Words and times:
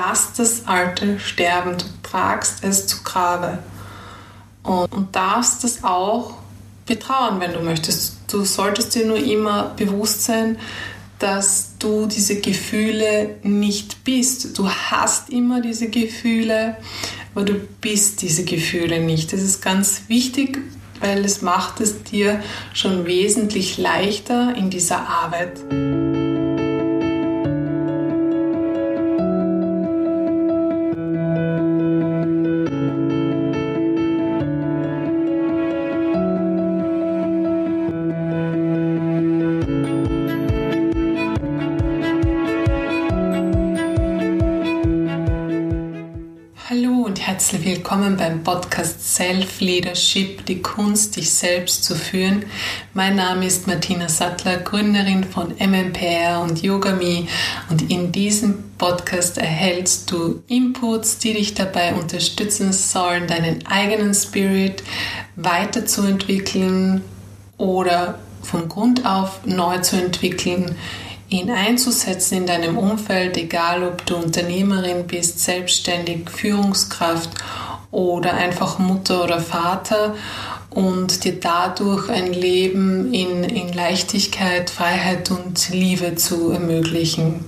Lass 0.00 0.32
das 0.34 0.68
Alte 0.68 1.18
sterben, 1.18 1.76
du 1.76 1.84
tragst 2.04 2.62
es 2.62 2.86
zu 2.86 3.02
Grabe. 3.02 3.58
Und, 4.62 4.92
und 4.92 5.16
darfst 5.16 5.64
es 5.64 5.82
auch 5.82 6.34
betrauern, 6.86 7.40
wenn 7.40 7.52
du 7.52 7.58
möchtest. 7.58 8.16
Du 8.30 8.44
solltest 8.44 8.94
dir 8.94 9.06
nur 9.06 9.16
immer 9.16 9.74
bewusst 9.76 10.24
sein, 10.24 10.56
dass 11.18 11.72
du 11.80 12.06
diese 12.06 12.40
Gefühle 12.40 13.40
nicht 13.42 14.04
bist. 14.04 14.56
Du 14.56 14.70
hast 14.70 15.30
immer 15.30 15.60
diese 15.60 15.88
Gefühle, 15.88 16.76
aber 17.34 17.44
du 17.44 17.54
bist 17.80 18.22
diese 18.22 18.44
Gefühle 18.44 19.00
nicht. 19.00 19.32
Das 19.32 19.42
ist 19.42 19.62
ganz 19.62 20.02
wichtig, 20.06 20.58
weil 21.00 21.24
es 21.24 21.42
macht 21.42 21.80
es 21.80 22.04
dir 22.04 22.40
schon 22.72 23.04
wesentlich 23.04 23.78
leichter 23.78 24.54
in 24.54 24.70
dieser 24.70 25.08
Arbeit. 25.08 25.58
Podcast 49.08 49.14
Self 49.14 49.60
Leadership, 49.60 50.44
die 50.46 50.60
Kunst, 50.60 51.16
dich 51.16 51.30
selbst 51.30 51.82
zu 51.82 51.94
führen. 51.94 52.44
Mein 52.94 53.16
Name 53.16 53.46
ist 53.46 53.66
Martina 53.66 54.08
Sattler, 54.08 54.58
Gründerin 54.58 55.24
von 55.24 55.54
MMPR 55.58 56.40
und 56.42 56.62
YogaMe 56.62 57.26
und 57.70 57.90
in 57.90 58.12
diesem 58.12 58.64
Podcast 58.76 59.38
erhältst 59.38 60.10
du 60.10 60.42
Inputs, 60.46 61.18
die 61.18 61.34
dich 61.34 61.54
dabei 61.54 61.94
unterstützen 61.94 62.72
sollen, 62.72 63.26
deinen 63.26 63.66
eigenen 63.66 64.14
Spirit 64.14 64.82
weiterzuentwickeln 65.36 67.02
oder 67.56 68.18
von 68.42 68.68
Grund 68.68 69.04
auf 69.04 69.40
neu 69.44 69.78
zu 69.78 69.96
entwickeln 69.96 70.76
ihn 71.30 71.50
einzusetzen 71.50 72.38
in 72.38 72.46
deinem 72.46 72.78
Umfeld, 72.78 73.36
egal 73.36 73.82
ob 73.82 74.06
du 74.06 74.16
Unternehmerin 74.16 75.06
bist, 75.06 75.40
selbstständig, 75.40 76.30
Führungskraft 76.30 77.28
oder 77.90 78.34
einfach 78.34 78.78
Mutter 78.78 79.24
oder 79.24 79.40
Vater 79.40 80.14
und 80.70 81.24
dir 81.24 81.40
dadurch 81.40 82.10
ein 82.10 82.32
Leben 82.32 83.12
in, 83.12 83.44
in 83.44 83.72
Leichtigkeit, 83.72 84.68
Freiheit 84.70 85.30
und 85.30 85.70
Liebe 85.70 86.14
zu 86.16 86.50
ermöglichen. 86.50 87.44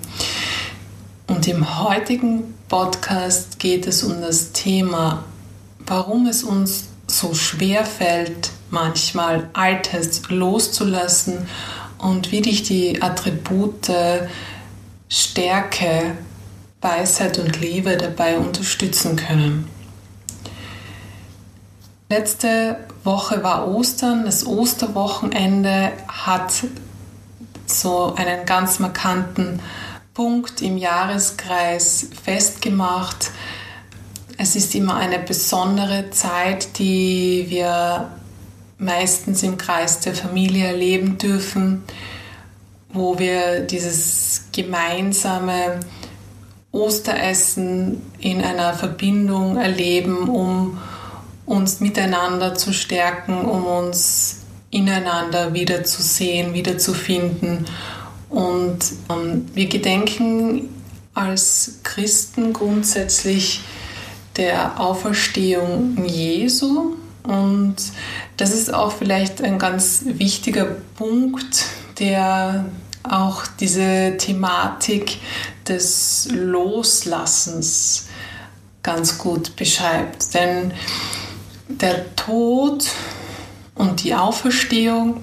Und 1.26 1.46
im 1.46 1.78
heutigen 1.78 2.54
Podcast 2.68 3.58
geht 3.58 3.86
es 3.86 4.02
um 4.02 4.20
das 4.20 4.52
Thema, 4.52 5.24
warum 5.86 6.26
es 6.26 6.42
uns 6.42 6.88
so 7.06 7.34
schwer 7.34 7.84
fällt, 7.84 8.50
manchmal 8.70 9.50
Altes 9.52 10.22
loszulassen 10.28 11.46
und 11.98 12.32
wie 12.32 12.40
dich 12.40 12.62
die 12.62 13.02
Attribute 13.02 13.90
Stärke, 15.08 16.16
Weisheit 16.80 17.38
und 17.38 17.60
Liebe 17.60 17.96
dabei 17.96 18.38
unterstützen 18.38 19.16
können. 19.16 19.68
Letzte 22.12 22.76
Woche 23.04 23.44
war 23.44 23.68
Ostern. 23.68 24.24
Das 24.24 24.44
Osterwochenende 24.44 25.92
hat 26.08 26.52
so 27.66 28.12
einen 28.16 28.44
ganz 28.46 28.80
markanten 28.80 29.60
Punkt 30.12 30.60
im 30.60 30.76
Jahreskreis 30.76 32.08
festgemacht. 32.24 33.30
Es 34.36 34.56
ist 34.56 34.74
immer 34.74 34.96
eine 34.96 35.20
besondere 35.20 36.10
Zeit, 36.10 36.80
die 36.80 37.46
wir 37.48 38.10
meistens 38.78 39.44
im 39.44 39.56
Kreis 39.56 40.00
der 40.00 40.16
Familie 40.16 40.66
erleben 40.66 41.16
dürfen, 41.16 41.84
wo 42.92 43.20
wir 43.20 43.60
dieses 43.60 44.46
gemeinsame 44.50 45.78
Osteressen 46.72 48.02
in 48.18 48.42
einer 48.42 48.74
Verbindung 48.74 49.58
erleben, 49.58 50.28
um 50.28 50.76
uns 51.50 51.80
miteinander 51.80 52.54
zu 52.54 52.72
stärken, 52.72 53.44
um 53.44 53.64
uns 53.64 54.36
ineinander 54.70 55.52
wiederzusehen, 55.52 56.54
wiederzufinden. 56.54 57.66
Und 58.28 58.78
ähm, 59.10 59.46
wir 59.52 59.66
gedenken 59.66 60.68
als 61.12 61.80
Christen 61.82 62.52
grundsätzlich 62.52 63.62
der 64.36 64.80
Auferstehung 64.80 66.04
Jesu 66.06 66.94
und 67.24 67.76
das 68.36 68.54
ist 68.54 68.72
auch 68.72 68.92
vielleicht 68.92 69.42
ein 69.42 69.58
ganz 69.58 70.02
wichtiger 70.04 70.66
Punkt, 70.96 71.66
der 71.98 72.64
auch 73.02 73.44
diese 73.58 74.14
Thematik 74.18 75.18
des 75.66 76.28
Loslassens 76.30 78.06
ganz 78.84 79.18
gut 79.18 79.56
beschreibt. 79.56 80.32
Denn 80.32 80.72
der 81.78 82.14
Tod 82.16 82.90
und 83.74 84.04
die 84.04 84.14
Auferstehung 84.14 85.20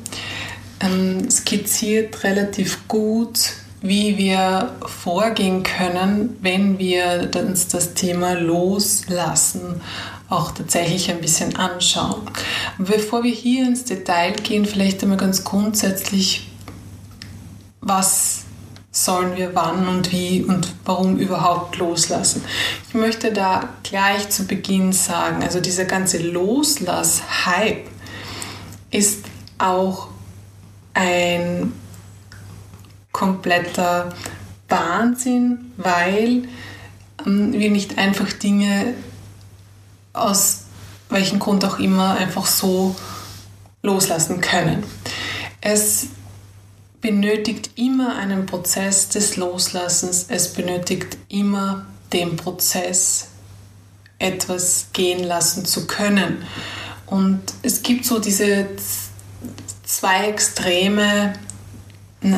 ähm, 0.80 1.30
skizziert 1.30 2.24
relativ 2.24 2.88
gut, 2.88 3.40
wie 3.82 4.18
wir 4.18 4.76
vorgehen 4.86 5.64
können, 5.64 6.38
wenn 6.42 6.80
wir 6.80 7.30
uns 7.36 7.68
das 7.68 7.94
Thema 7.94 8.34
Loslassen 8.34 9.82
auch 10.30 10.52
tatsächlich 10.52 11.10
ein 11.10 11.22
bisschen 11.22 11.56
anschauen. 11.56 12.22
Bevor 12.78 13.24
wir 13.24 13.32
hier 13.32 13.68
ins 13.68 13.86
Detail 13.86 14.34
gehen, 14.34 14.66
vielleicht 14.66 15.02
einmal 15.04 15.18
ganz 15.18 15.44
grundsätzlich, 15.44 16.50
was 17.80 18.47
sollen 19.08 19.38
wir 19.38 19.56
wann 19.56 19.88
und 19.88 20.12
wie 20.12 20.44
und 20.44 20.74
warum 20.84 21.18
überhaupt 21.18 21.78
loslassen. 21.78 22.44
Ich 22.90 22.94
möchte 22.94 23.32
da 23.32 23.70
gleich 23.82 24.30
zu 24.30 24.46
Beginn 24.46 24.92
sagen, 24.92 25.44
also 25.44 25.62
dieser 25.62 25.86
ganze 25.86 26.18
Loslass-Hype 26.18 27.88
ist 28.92 29.24
auch 29.60 30.10
ein 30.94 31.72
kompletter 33.14 34.10
Wahnsinn, 34.68 35.72
weil 35.78 36.44
ähm, 37.26 37.54
wir 37.54 37.72
nicht 37.72 37.98
einfach 37.98 38.34
Dinge 38.34 38.94
aus 40.12 40.66
welchem 41.10 41.40
Grund 41.40 41.64
auch 41.64 41.80
immer 41.80 42.18
einfach 42.18 42.46
so 42.46 42.94
loslassen 43.84 44.42
können. 44.42 44.84
Es 45.62 46.08
benötigt 47.02 47.72
immer 47.76 48.16
einen 48.16 48.46
Prozess 48.46 49.10
des 49.10 49.38
Loslassens, 49.38 50.26
es 50.30 50.54
benötigt 50.54 51.18
immer 51.30 51.86
den 52.14 52.36
Prozess, 52.36 53.28
etwas 54.20 54.88
gehen 54.94 55.24
lassen 55.24 55.66
zu 55.66 55.86
können. 55.86 56.44
Und 57.06 57.42
es 57.62 57.84
gibt 57.84 58.06
so 58.06 58.20
diese 58.20 58.68
zwei 59.84 60.28
Extreme 60.28 61.34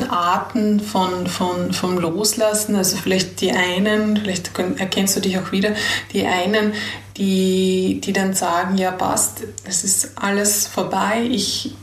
Arten 0.09 0.79
von, 0.81 1.27
von, 1.27 1.71
vom 1.73 1.97
Loslassen. 1.97 2.75
Also 2.75 2.97
vielleicht 2.97 3.41
die 3.41 3.51
einen, 3.51 4.17
vielleicht 4.17 4.51
erkennst 4.57 5.15
du 5.15 5.21
dich 5.21 5.39
auch 5.39 5.51
wieder, 5.51 5.73
die 6.11 6.25
einen, 6.25 6.73
die, 7.17 8.01
die 8.03 8.13
dann 8.13 8.33
sagen, 8.33 8.77
ja 8.77 8.91
passt, 8.91 9.43
es 9.63 9.83
ist 9.83 10.11
alles 10.17 10.67
vorbei, 10.67 11.27
ich 11.29 11.73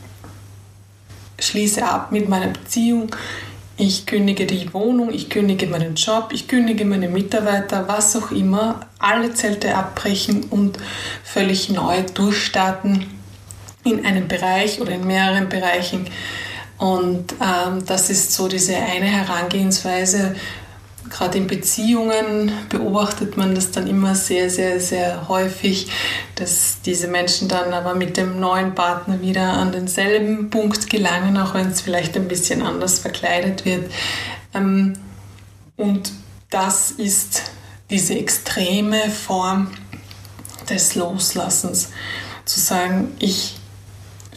schließe 1.39 1.85
ab 1.85 2.11
mit 2.11 2.29
meiner 2.29 2.47
Beziehung, 2.47 3.15
ich 3.79 4.07
kündige 4.07 4.47
die 4.47 4.73
Wohnung, 4.73 5.11
ich 5.13 5.29
kündige 5.29 5.67
meinen 5.67 5.93
Job, 5.93 6.29
ich 6.31 6.47
kündige 6.47 6.83
meine 6.83 7.09
Mitarbeiter, 7.09 7.87
was 7.87 8.15
auch 8.15 8.31
immer, 8.31 8.87
alle 8.97 9.33
Zelte 9.33 9.75
abbrechen 9.75 10.45
und 10.49 10.79
völlig 11.23 11.69
neu 11.69 12.01
durchstarten 12.13 13.05
in 13.83 14.03
einem 14.03 14.27
Bereich 14.27 14.81
oder 14.81 14.93
in 14.93 15.05
mehreren 15.05 15.47
Bereichen. 15.47 16.07
Und 16.79 17.33
ähm, 17.33 17.85
das 17.85 18.09
ist 18.09 18.33
so 18.33 18.47
diese 18.47 18.75
eine 18.75 19.05
Herangehensweise, 19.05 20.35
gerade 21.09 21.37
in 21.37 21.47
Beziehungen 21.47 22.51
beobachtet 22.69 23.37
man 23.37 23.55
das 23.55 23.71
dann 23.71 23.87
immer 23.87 24.15
sehr, 24.15 24.49
sehr, 24.49 24.79
sehr 24.79 25.27
häufig, 25.27 25.89
dass 26.35 26.81
diese 26.85 27.07
Menschen 27.07 27.47
dann 27.47 27.73
aber 27.73 27.95
mit 27.95 28.17
dem 28.17 28.39
neuen 28.39 28.75
Partner 28.75 29.21
wieder 29.21 29.53
an 29.53 29.71
denselben 29.71 30.49
Punkt 30.49 30.89
gelangen, 30.89 31.37
auch 31.37 31.53
wenn 31.53 31.69
es 31.69 31.81
vielleicht 31.81 32.15
ein 32.15 32.27
bisschen 32.27 32.61
anders 32.61 32.99
verkleidet 32.99 33.65
wird. 33.65 33.91
Ähm, 34.53 34.93
und 35.75 36.11
das 36.49 36.91
ist 36.91 37.51
diese 37.89 38.17
extreme 38.17 39.09
Form 39.09 39.71
des 40.69 40.95
Loslassens. 40.95 41.89
Zu 42.45 42.59
sagen, 42.59 43.15
ich 43.19 43.57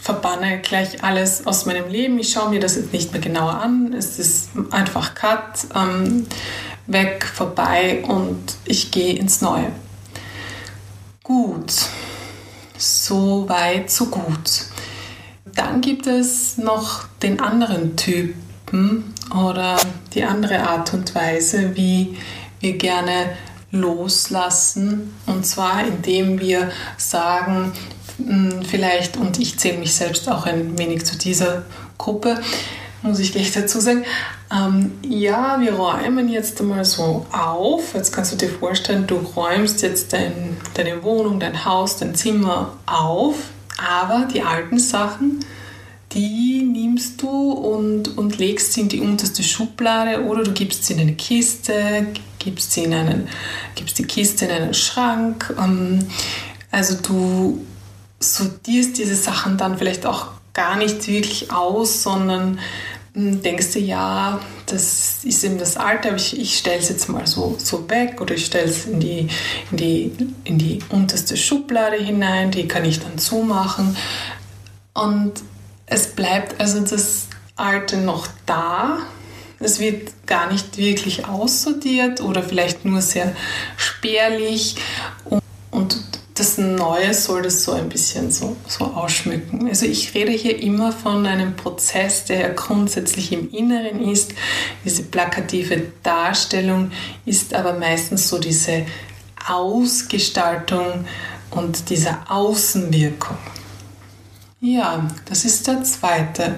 verbanne 0.01 0.59
gleich 0.59 1.03
alles 1.03 1.45
aus 1.45 1.65
meinem 1.65 1.87
Leben. 1.87 2.17
Ich 2.19 2.33
schaue 2.33 2.49
mir 2.49 2.59
das 2.59 2.75
jetzt 2.75 2.91
nicht 2.91 3.11
mehr 3.11 3.21
genauer 3.21 3.61
an. 3.61 3.93
Es 3.93 4.17
ist 4.17 4.49
einfach 4.71 5.13
Cut. 5.13 5.67
Ähm, 5.75 6.25
weg, 6.87 7.25
vorbei 7.25 8.03
und 8.07 8.55
ich 8.65 8.91
gehe 8.91 9.15
ins 9.15 9.41
Neue. 9.41 9.71
Gut, 11.23 11.71
so 12.77 13.47
weit, 13.47 13.89
so 13.89 14.07
gut. 14.07 14.65
Dann 15.45 15.81
gibt 15.81 16.07
es 16.07 16.57
noch 16.57 17.05
den 17.21 17.39
anderen 17.39 17.95
Typen 17.95 19.13
oder 19.31 19.77
die 20.13 20.23
andere 20.23 20.67
Art 20.67 20.93
und 20.93 21.13
Weise, 21.13 21.75
wie 21.75 22.17
wir 22.59 22.77
gerne 22.77 23.37
loslassen. 23.71 25.13
Und 25.25 25.45
zwar 25.45 25.85
indem 25.85 26.39
wir 26.39 26.71
sagen, 26.97 27.71
hm, 28.27 28.63
vielleicht, 28.63 29.17
und 29.17 29.39
ich 29.39 29.57
zähle 29.57 29.77
mich 29.77 29.93
selbst 29.93 30.29
auch 30.29 30.45
ein 30.45 30.77
wenig 30.77 31.05
zu 31.05 31.17
dieser 31.17 31.63
Gruppe, 31.97 32.39
muss 33.03 33.19
ich 33.19 33.31
gleich 33.31 33.51
dazu 33.51 33.79
sagen, 33.79 34.05
ähm, 34.53 34.91
ja, 35.07 35.59
wir 35.59 35.73
räumen 35.73 36.29
jetzt 36.29 36.59
einmal 36.61 36.85
so 36.85 37.25
auf. 37.31 37.93
Jetzt 37.93 38.11
kannst 38.11 38.33
du 38.33 38.35
dir 38.35 38.49
vorstellen, 38.49 39.07
du 39.07 39.15
räumst 39.15 39.81
jetzt 39.81 40.13
dein, 40.13 40.57
deine 40.73 41.01
Wohnung, 41.03 41.39
dein 41.39 41.65
Haus, 41.65 41.97
dein 41.97 42.15
Zimmer 42.15 42.73
auf, 42.85 43.35
aber 43.77 44.27
die 44.31 44.41
alten 44.41 44.77
Sachen, 44.77 45.39
die 46.11 46.61
nimmst 46.63 47.21
du 47.21 47.29
und, 47.29 48.17
und 48.17 48.37
legst 48.37 48.73
sie 48.73 48.81
in 48.81 48.89
die 48.89 48.99
unterste 48.99 49.43
Schublade 49.43 50.25
oder 50.25 50.43
du 50.43 50.51
gibst 50.51 50.85
sie 50.85 50.93
in 50.93 50.99
eine 50.99 51.13
Kiste, 51.13 52.07
gibst, 52.37 52.73
sie 52.73 52.83
in 52.83 52.93
einen, 52.93 53.29
gibst 53.75 53.97
die 53.97 54.03
Kiste 54.03 54.45
in 54.45 54.51
einen 54.51 54.73
Schrank. 54.73 55.55
Ähm, 55.57 55.99
also 56.69 56.95
du 57.01 57.65
sortierst 58.21 58.97
diese 58.97 59.15
Sachen 59.15 59.57
dann 59.57 59.77
vielleicht 59.77 60.05
auch 60.05 60.27
gar 60.53 60.77
nicht 60.77 61.07
wirklich 61.07 61.51
aus, 61.51 62.03
sondern 62.03 62.59
hm, 63.13 63.41
denkst 63.41 63.73
du, 63.73 63.79
ja, 63.79 64.39
das 64.67 65.23
ist 65.23 65.43
eben 65.43 65.57
das 65.57 65.75
Alte, 65.75 66.09
aber 66.09 66.17
ich, 66.17 66.39
ich 66.39 66.57
stelle 66.57 66.79
es 66.79 66.89
jetzt 66.89 67.09
mal 67.09 67.27
so, 67.27 67.57
so 67.57 67.89
weg 67.89 68.21
oder 68.21 68.35
ich 68.35 68.45
stelle 68.45 68.69
es 68.69 68.85
in 68.85 68.99
die, 68.99 69.27
in, 69.71 69.77
die, 69.77 70.11
in 70.45 70.57
die 70.57 70.79
unterste 70.89 71.35
Schublade 71.35 71.97
hinein, 71.97 72.51
die 72.51 72.67
kann 72.67 72.85
ich 72.85 72.99
dann 72.99 73.17
zumachen. 73.17 73.97
Und 74.93 75.33
es 75.85 76.07
bleibt 76.07 76.59
also 76.61 76.79
das 76.79 77.27
Alte 77.55 77.97
noch 77.97 78.27
da. 78.45 78.99
Es 79.59 79.79
wird 79.79 80.11
gar 80.25 80.51
nicht 80.51 80.77
wirklich 80.77 81.27
aussortiert 81.27 82.21
oder 82.21 82.43
vielleicht 82.43 82.85
nur 82.85 83.01
sehr 83.01 83.35
spärlich. 83.77 84.75
Und, 85.25 85.41
und 85.69 86.20
das 86.61 86.79
Neue 86.79 87.13
soll 87.13 87.41
das 87.41 87.63
so 87.63 87.73
ein 87.73 87.89
bisschen 87.89 88.31
so, 88.31 88.55
so 88.67 88.85
ausschmücken. 88.85 89.67
Also 89.67 89.85
ich 89.85 90.13
rede 90.13 90.31
hier 90.31 90.61
immer 90.61 90.91
von 90.91 91.25
einem 91.25 91.55
Prozess, 91.55 92.25
der 92.25 92.39
ja 92.39 92.49
grundsätzlich 92.49 93.31
im 93.31 93.49
Inneren 93.51 94.07
ist. 94.07 94.33
Diese 94.85 95.03
plakative 95.03 95.83
Darstellung 96.03 96.91
ist 97.25 97.53
aber 97.53 97.73
meistens 97.73 98.29
so 98.29 98.37
diese 98.37 98.85
Ausgestaltung 99.47 101.05
und 101.51 101.89
diese 101.89 102.17
Außenwirkung. 102.29 103.37
Ja, 104.59 105.07
das 105.25 105.45
ist 105.45 105.67
der 105.67 105.83
zweite 105.83 106.55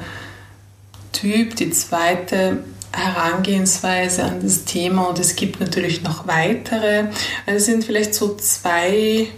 Typ, 1.13 1.55
die 1.55 1.71
zweite 1.71 2.63
Herangehensweise 2.91 4.23
an 4.23 4.41
das 4.41 4.65
Thema 4.65 5.07
und 5.07 5.19
es 5.19 5.35
gibt 5.35 5.59
natürlich 5.59 6.03
noch 6.03 6.27
weitere. 6.27 7.05
Also 7.45 7.57
es 7.57 7.65
sind 7.65 7.85
vielleicht 7.85 8.13
so 8.13 8.35
zwei 8.35 9.29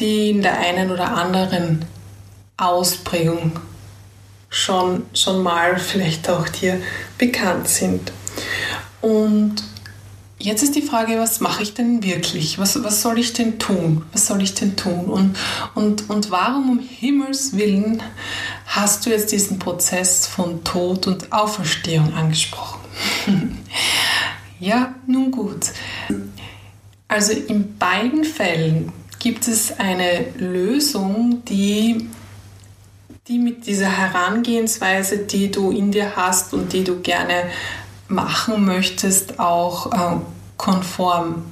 die 0.00 0.30
in 0.30 0.42
der 0.42 0.58
einen 0.58 0.90
oder 0.90 1.16
anderen 1.16 1.84
Ausprägung 2.56 3.52
schon, 4.48 5.06
schon 5.14 5.42
mal 5.42 5.78
vielleicht 5.78 6.28
auch 6.28 6.48
dir 6.48 6.80
bekannt 7.18 7.68
sind. 7.68 8.12
Und 9.00 9.62
jetzt 10.38 10.62
ist 10.62 10.74
die 10.74 10.82
Frage, 10.82 11.18
was 11.18 11.40
mache 11.40 11.62
ich 11.62 11.74
denn 11.74 12.02
wirklich? 12.02 12.58
Was, 12.58 12.82
was 12.82 13.02
soll 13.02 13.18
ich 13.18 13.32
denn 13.32 13.58
tun? 13.58 14.04
Was 14.12 14.26
soll 14.26 14.42
ich 14.42 14.54
denn 14.54 14.76
tun? 14.76 15.06
Und, 15.06 15.36
und, 15.74 16.10
und 16.10 16.30
warum 16.30 16.70
um 16.70 16.78
Himmels 16.80 17.56
Willen 17.56 18.02
hast 18.66 19.06
du 19.06 19.10
jetzt 19.10 19.32
diesen 19.32 19.58
Prozess 19.58 20.26
von 20.26 20.64
Tod 20.64 21.06
und 21.06 21.32
Auferstehung 21.32 22.12
angesprochen? 22.14 22.80
ja, 24.60 24.94
nun 25.06 25.30
gut. 25.30 25.66
Also 27.08 27.32
in 27.32 27.76
beiden 27.76 28.24
Fällen 28.24 28.92
gibt 29.20 29.46
es 29.46 29.78
eine 29.78 30.26
Lösung, 30.38 31.44
die, 31.44 32.08
die 33.28 33.38
mit 33.38 33.66
dieser 33.66 33.96
Herangehensweise, 33.96 35.18
die 35.18 35.52
du 35.52 35.70
in 35.70 35.92
dir 35.92 36.16
hast 36.16 36.52
und 36.52 36.72
die 36.72 36.82
du 36.82 36.98
gerne 37.00 37.44
machen 38.08 38.64
möchtest, 38.64 39.38
auch 39.38 39.92
äh, 39.92 40.16
konform 40.56 41.44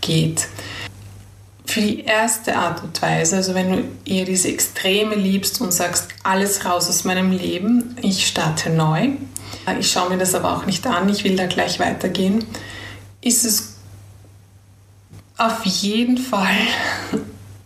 geht. 0.00 0.48
Für 1.66 1.82
die 1.82 2.04
erste 2.04 2.56
Art 2.56 2.82
und 2.82 3.02
Weise, 3.02 3.36
also 3.36 3.54
wenn 3.54 3.70
du 3.70 3.84
eher 4.06 4.24
diese 4.24 4.48
Extreme 4.48 5.14
liebst 5.16 5.60
und 5.60 5.74
sagst, 5.74 6.08
alles 6.22 6.64
raus 6.64 6.88
aus 6.88 7.04
meinem 7.04 7.30
Leben, 7.30 7.94
ich 8.00 8.26
starte 8.26 8.70
neu, 8.70 9.10
ich 9.78 9.90
schaue 9.90 10.08
mir 10.08 10.18
das 10.18 10.34
aber 10.34 10.56
auch 10.56 10.64
nicht 10.64 10.86
an, 10.86 11.10
ich 11.10 11.24
will 11.24 11.36
da 11.36 11.46
gleich 11.46 11.78
weitergehen, 11.78 12.44
ist 13.20 13.44
es 13.44 13.67
auf 15.38 15.64
jeden 15.64 16.18
Fall 16.18 16.56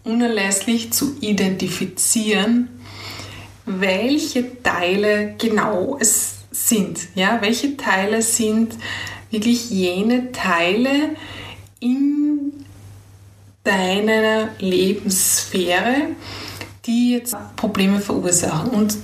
unerlässlich 0.05 0.93
zu 0.93 1.17
identifizieren, 1.21 2.69
welche 3.65 4.63
Teile 4.63 5.35
genau 5.39 5.97
es 5.99 6.35
sind. 6.51 7.09
Ja? 7.15 7.41
Welche 7.41 7.77
Teile 7.77 8.21
sind 8.23 8.77
wirklich 9.31 9.71
jene 9.71 10.33
Teile 10.33 11.17
in 11.81 12.53
deiner 13.65 14.51
Lebenssphäre, 14.59 16.09
die 16.85 17.13
jetzt 17.13 17.35
Probleme 17.57 18.01
verursachen. 18.01 18.71
Und 18.71 18.99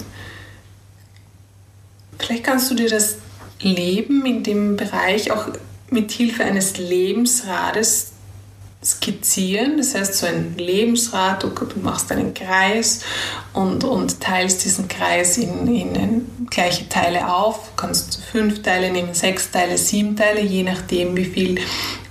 vielleicht 2.18 2.44
kannst 2.44 2.70
du 2.70 2.74
dir 2.74 2.90
das 2.90 3.16
Leben 3.60 4.26
in 4.26 4.42
dem 4.42 4.76
Bereich 4.76 5.30
auch 5.30 5.46
mit 5.90 6.10
Hilfe 6.10 6.44
eines 6.44 6.76
Lebensrades 6.76 8.12
skizzieren. 8.84 9.76
Das 9.76 9.94
heißt, 9.94 10.14
so 10.14 10.26
ein 10.26 10.56
Lebensrad, 10.56 11.42
du 11.42 11.50
machst 11.82 12.12
einen 12.12 12.32
Kreis 12.32 13.00
und, 13.52 13.82
und 13.84 14.20
teilst 14.20 14.64
diesen 14.64 14.86
Kreis 14.86 15.36
in, 15.36 15.66
in 15.66 16.46
gleiche 16.48 16.88
Teile 16.88 17.32
auf. 17.32 17.70
Du 17.70 17.82
kannst 17.82 18.22
fünf 18.22 18.62
Teile 18.62 18.90
nehmen, 18.90 19.14
sechs 19.14 19.50
Teile, 19.50 19.76
sieben 19.76 20.16
Teile, 20.16 20.40
je 20.40 20.62
nachdem, 20.62 21.16
wie 21.16 21.24
viel 21.24 21.60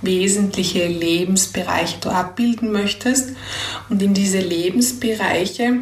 wesentliche 0.02 0.86
Lebensbereiche 0.86 1.98
du 2.00 2.10
abbilden 2.10 2.70
möchtest. 2.70 3.30
Und 3.88 4.02
in 4.02 4.12
diese 4.12 4.40
Lebensbereiche 4.40 5.76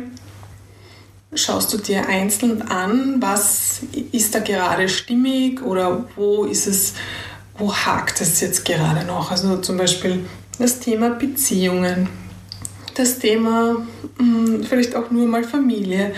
schaust 1.35 1.73
du 1.73 1.79
dir 1.79 2.09
einzeln 2.09 2.63
an, 2.63 3.21
was 3.21 3.81
ist 4.13 4.35
da 4.35 4.39
gerade 4.39 4.89
stimmig 4.89 5.63
oder 5.63 6.07
wo 6.15 6.45
ist 6.45 6.69
es, 6.69 6.95
wo 7.59 7.75
hakt 7.75 8.21
es 8.21 8.41
jetzt 8.41 8.65
gerade 8.65 9.05
noch. 9.05 9.33
Also 9.33 9.59
zum 9.59 9.77
Beispiel 9.77 10.25
das 10.59 10.81
Thema 10.81 11.11
Beziehungen, 11.11 12.09
das 12.95 13.19
Thema 13.19 13.87
hm, 14.19 14.65
vielleicht 14.65 14.95
auch 14.95 15.11
nur 15.11 15.27
mal 15.27 15.45
Familie, 15.45 16.15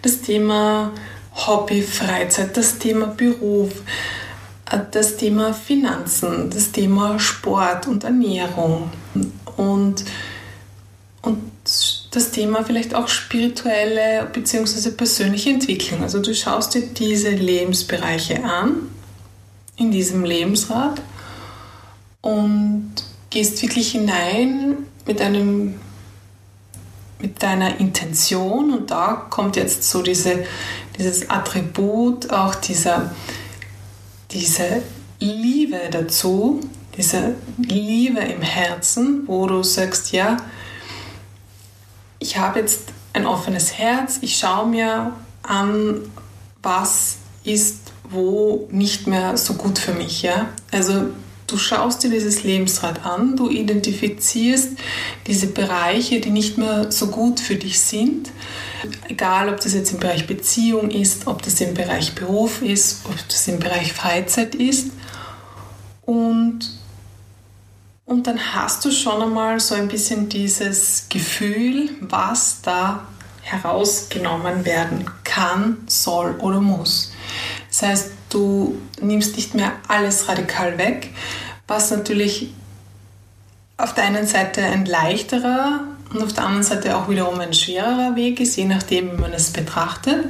das 0.00 0.22
Thema 0.22 0.92
Hobby, 1.34 1.82
Freizeit, 1.82 2.56
das 2.56 2.78
Thema 2.78 3.06
Beruf, 3.06 3.72
äh, 4.70 4.78
das 4.90 5.16
Thema 5.16 5.52
Finanzen, 5.52 6.50
das 6.50 6.72
Thema 6.72 7.18
Sport 7.18 7.86
und 7.86 8.04
Ernährung. 8.04 8.90
Und, 9.56 10.04
und 11.22 11.52
das 12.10 12.30
Thema 12.30 12.64
vielleicht 12.64 12.94
auch 12.94 13.08
spirituelle 13.08 14.28
bzw. 14.32 14.90
persönliche 14.90 15.50
Entwicklung. 15.50 16.02
Also 16.02 16.20
du 16.20 16.34
schaust 16.34 16.74
dir 16.74 16.82
diese 16.82 17.30
Lebensbereiche 17.30 18.42
an 18.44 18.88
in 19.76 19.90
diesem 19.90 20.24
Lebensrat. 20.24 21.00
Und 22.20 22.92
gehst 23.32 23.62
wirklich 23.62 23.92
hinein 23.92 24.76
mit 25.06 25.20
einem 25.20 25.80
mit 27.18 27.40
deiner 27.40 27.78
Intention 27.78 28.72
und 28.72 28.90
da 28.90 29.26
kommt 29.30 29.54
jetzt 29.54 29.88
so 29.88 30.02
diese, 30.02 30.44
dieses 30.98 31.30
Attribut, 31.30 32.32
auch 32.32 32.56
dieser, 32.56 33.14
diese 34.32 34.82
Liebe 35.20 35.78
dazu, 35.92 36.60
diese 36.96 37.36
Liebe 37.58 38.18
im 38.18 38.42
Herzen, 38.42 39.22
wo 39.28 39.46
du 39.46 39.62
sagst, 39.62 40.10
ja, 40.10 40.36
ich 42.18 42.38
habe 42.38 42.58
jetzt 42.58 42.88
ein 43.12 43.24
offenes 43.24 43.78
Herz, 43.78 44.18
ich 44.20 44.36
schaue 44.36 44.66
mir 44.66 45.12
an, 45.44 46.00
was 46.60 47.18
ist 47.44 47.92
wo 48.10 48.68
nicht 48.70 49.06
mehr 49.06 49.36
so 49.36 49.54
gut 49.54 49.78
für 49.78 49.92
mich. 49.92 50.22
Ja? 50.22 50.50
Also 50.70 51.06
Du 51.52 51.58
schaust 51.58 52.02
dir 52.02 52.08
dieses 52.08 52.44
Lebensrad 52.44 53.04
an, 53.04 53.36
du 53.36 53.50
identifizierst 53.50 54.70
diese 55.26 55.48
Bereiche, 55.48 56.18
die 56.18 56.30
nicht 56.30 56.56
mehr 56.56 56.90
so 56.90 57.08
gut 57.08 57.40
für 57.40 57.56
dich 57.56 57.78
sind. 57.78 58.30
Egal, 59.10 59.50
ob 59.50 59.60
das 59.60 59.74
jetzt 59.74 59.92
im 59.92 59.98
Bereich 59.98 60.26
Beziehung 60.26 60.90
ist, 60.90 61.26
ob 61.26 61.42
das 61.42 61.60
im 61.60 61.74
Bereich 61.74 62.14
Beruf 62.14 62.62
ist, 62.62 63.04
ob 63.04 63.16
das 63.28 63.46
im 63.48 63.58
Bereich 63.58 63.92
Freizeit 63.92 64.54
ist. 64.54 64.92
Und, 66.06 66.60
und 68.06 68.26
dann 68.26 68.54
hast 68.54 68.82
du 68.86 68.90
schon 68.90 69.20
einmal 69.20 69.60
so 69.60 69.74
ein 69.74 69.88
bisschen 69.88 70.30
dieses 70.30 71.04
Gefühl, 71.10 71.90
was 72.00 72.62
da 72.62 73.06
herausgenommen 73.42 74.64
werden 74.64 75.04
kann, 75.22 75.82
soll 75.86 76.34
oder 76.38 76.62
muss. 76.62 77.12
Das 77.68 77.82
heißt, 77.82 78.10
du 78.32 78.80
nimmst 79.00 79.36
nicht 79.36 79.54
mehr 79.54 79.72
alles 79.88 80.28
radikal 80.28 80.78
weg, 80.78 81.10
was 81.66 81.90
natürlich 81.90 82.52
auf 83.76 83.94
der 83.94 84.04
einen 84.04 84.26
Seite 84.26 84.62
ein 84.62 84.86
leichterer 84.86 85.80
und 86.12 86.22
auf 86.22 86.32
der 86.32 86.44
anderen 86.44 86.62
Seite 86.62 86.96
auch 86.96 87.08
wiederum 87.08 87.40
ein 87.40 87.54
schwererer 87.54 88.14
Weg 88.16 88.40
ist, 88.40 88.56
je 88.56 88.64
nachdem, 88.64 89.12
wie 89.12 89.20
man 89.20 89.32
es 89.32 89.50
betrachtet, 89.50 90.26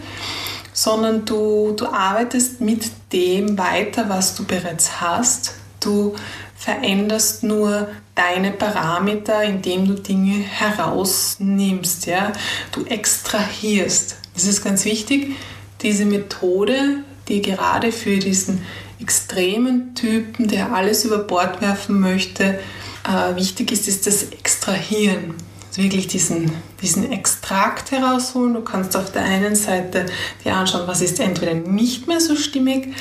sondern 0.72 1.24
du, 1.24 1.72
du 1.72 1.86
arbeitest 1.86 2.60
mit 2.60 2.90
dem 3.12 3.58
weiter, 3.58 4.08
was 4.08 4.34
du 4.36 4.44
bereits 4.44 5.00
hast. 5.00 5.54
Du 5.80 6.14
veränderst 6.56 7.42
nur 7.42 7.88
deine 8.14 8.52
Parameter, 8.52 9.42
indem 9.42 9.86
du 9.86 9.94
Dinge 9.94 10.38
herausnimmst. 10.38 12.06
Ja? 12.06 12.32
Du 12.70 12.84
extrahierst. 12.84 14.16
Das 14.34 14.44
ist 14.44 14.62
ganz 14.62 14.84
wichtig. 14.84 15.36
Diese 15.82 16.04
Methode, 16.04 17.02
die 17.28 17.42
gerade 17.42 17.92
für 17.92 18.18
diesen 18.18 18.62
extremen 19.00 19.94
Typen, 19.94 20.48
der 20.48 20.72
alles 20.72 21.04
über 21.04 21.18
Bord 21.18 21.60
werfen 21.60 22.00
möchte, 22.00 22.58
äh, 23.04 23.36
wichtig 23.36 23.72
ist, 23.72 23.88
ist 23.88 24.06
das 24.06 24.24
Extrahieren. 24.24 25.34
Also 25.68 25.82
wirklich 25.82 26.06
diesen, 26.06 26.52
diesen 26.82 27.10
Extrakt 27.10 27.90
herausholen. 27.90 28.54
Du 28.54 28.60
kannst 28.60 28.96
auf 28.96 29.10
der 29.10 29.24
einen 29.24 29.56
Seite 29.56 30.06
dir 30.44 30.54
anschauen, 30.54 30.86
was 30.86 31.00
ist 31.00 31.18
entweder 31.18 31.54
nicht 31.54 32.06
mehr 32.08 32.20
so 32.20 32.36
stimmig 32.36 32.94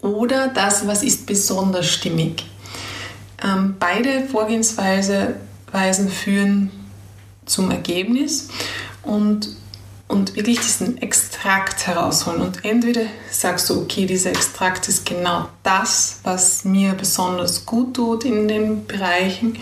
oder 0.00 0.48
das, 0.48 0.86
was 0.86 1.02
ist 1.02 1.26
besonders 1.26 1.86
stimmig. 1.86 2.44
Ähm, 3.42 3.76
beide 3.78 4.26
Vorgehensweisen 4.26 6.08
führen 6.08 6.70
zum 7.46 7.70
Ergebnis 7.70 8.48
und, 9.02 9.48
und 10.08 10.34
wirklich 10.36 10.58
diesen 10.58 11.00
Extrakt 11.00 11.86
herausholen. 11.86 12.40
Und 12.40 12.64
entweder 12.64 13.02
sagst 13.30 13.68
du, 13.68 13.82
okay, 13.82 14.06
dieser 14.06 14.30
Extrakt 14.30 14.88
ist 14.88 15.04
genau 15.04 15.48
das, 15.62 16.20
was 16.24 16.64
mir 16.64 16.94
besonders 16.94 17.66
gut 17.66 17.94
tut 17.94 18.24
in 18.24 18.48
den 18.48 18.86
Bereichen 18.86 19.58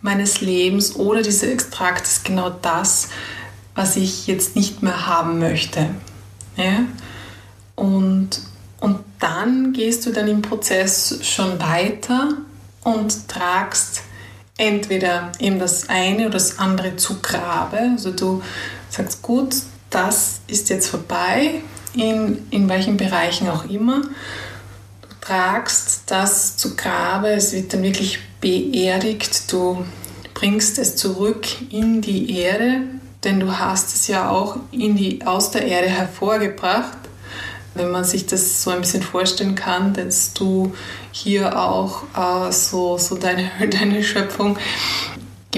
meines 0.00 0.40
Lebens, 0.40 0.96
oder 0.96 1.22
dieser 1.22 1.48
Extrakt 1.48 2.06
ist 2.06 2.24
genau 2.24 2.50
das, 2.50 3.08
was 3.74 3.96
ich 3.96 4.26
jetzt 4.26 4.56
nicht 4.56 4.82
mehr 4.82 5.06
haben 5.06 5.38
möchte. 5.38 5.90
Ja? 6.56 6.80
Und, 7.76 8.40
und 8.80 9.00
dann 9.18 9.72
gehst 9.72 10.06
du 10.06 10.12
dann 10.12 10.28
im 10.28 10.40
Prozess 10.40 11.18
schon 11.22 11.60
weiter 11.60 12.28
und 12.84 13.28
tragst 13.28 14.02
entweder 14.56 15.30
eben 15.38 15.58
das 15.58 15.88
eine 15.88 16.22
oder 16.22 16.30
das 16.30 16.58
andere 16.58 16.96
zu 16.96 17.20
Grabe. 17.20 17.78
Also 17.92 18.10
du 18.10 18.42
sagst, 18.90 19.22
gut, 19.22 19.54
das 19.90 20.40
ist 20.46 20.70
jetzt 20.70 20.88
vorbei, 20.88 21.62
in, 21.94 22.46
in 22.50 22.68
welchen 22.68 22.96
Bereichen 22.96 23.48
auch 23.48 23.64
immer. 23.64 24.02
Du 24.02 25.08
tragst 25.20 26.02
das 26.06 26.56
zu 26.56 26.76
Grabe, 26.76 27.28
es 27.30 27.52
wird 27.52 27.72
dann 27.72 27.82
wirklich 27.82 28.18
beerdigt, 28.40 29.52
du 29.52 29.84
bringst 30.34 30.78
es 30.78 30.96
zurück 30.96 31.46
in 31.70 32.00
die 32.00 32.38
Erde, 32.38 32.82
denn 33.24 33.40
du 33.40 33.58
hast 33.58 33.94
es 33.94 34.06
ja 34.06 34.30
auch 34.30 34.58
in 34.70 34.96
die, 34.96 35.26
aus 35.26 35.50
der 35.50 35.66
Erde 35.66 35.88
hervorgebracht 35.88 36.98
wenn 37.78 37.90
man 37.90 38.04
sich 38.04 38.26
das 38.26 38.62
so 38.62 38.70
ein 38.70 38.80
bisschen 38.80 39.02
vorstellen 39.02 39.54
kann, 39.54 39.94
dass 39.94 40.34
du 40.34 40.74
hier 41.12 41.58
auch 41.58 42.02
äh, 42.14 42.52
so, 42.52 42.98
so 42.98 43.16
deine, 43.16 43.50
deine 43.70 44.02
Schöpfung 44.02 44.58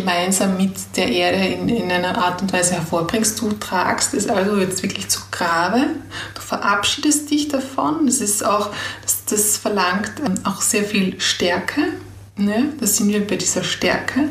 gemeinsam 0.00 0.56
mit 0.56 0.96
der 0.96 1.08
Erde 1.08 1.38
in, 1.38 1.68
in 1.68 1.90
einer 1.90 2.18
Art 2.18 2.42
und 2.42 2.52
Weise 2.52 2.74
hervorbringst. 2.74 3.40
Du 3.40 3.52
tragst 3.52 4.14
es 4.14 4.28
also 4.28 4.56
jetzt 4.58 4.82
wirklich 4.82 5.08
zu 5.08 5.20
Grabe. 5.30 5.86
Du 6.34 6.40
verabschiedest 6.40 7.30
dich 7.30 7.48
davon. 7.48 8.06
Das 8.06 8.20
ist 8.20 8.44
auch, 8.44 8.70
das, 9.02 9.24
das 9.26 9.56
verlangt 9.56 10.12
ähm, 10.24 10.34
auch 10.44 10.60
sehr 10.60 10.84
viel 10.84 11.20
Stärke. 11.20 11.82
Ne? 12.36 12.72
Da 12.78 12.86
sind 12.86 13.08
wir 13.08 13.26
bei 13.26 13.36
dieser 13.36 13.64
Stärke. 13.64 14.28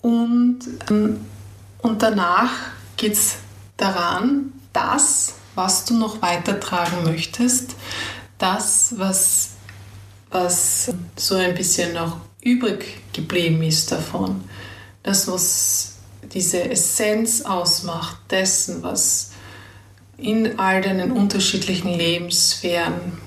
Und, 0.00 0.60
ähm, 0.90 1.20
und 1.80 2.02
danach 2.02 2.50
geht 2.96 3.14
es 3.14 3.36
daran, 3.76 4.52
das 4.72 5.34
was 5.54 5.84
du 5.84 5.94
noch 5.94 6.22
weitertragen 6.22 7.04
möchtest, 7.04 7.76
das, 8.38 8.94
was, 8.96 9.50
was 10.30 10.92
so 11.16 11.34
ein 11.36 11.54
bisschen 11.54 11.94
noch 11.94 12.18
übrig 12.42 13.00
geblieben 13.12 13.62
ist 13.62 13.92
davon, 13.92 14.42
das, 15.02 15.28
was 15.28 15.92
diese 16.32 16.70
Essenz 16.70 17.42
ausmacht, 17.42 18.18
dessen, 18.30 18.82
was 18.82 19.32
in 20.16 20.58
all 20.58 20.80
deinen 20.82 21.12
unterschiedlichen 21.12 21.96
Lebenssphären 21.96 23.20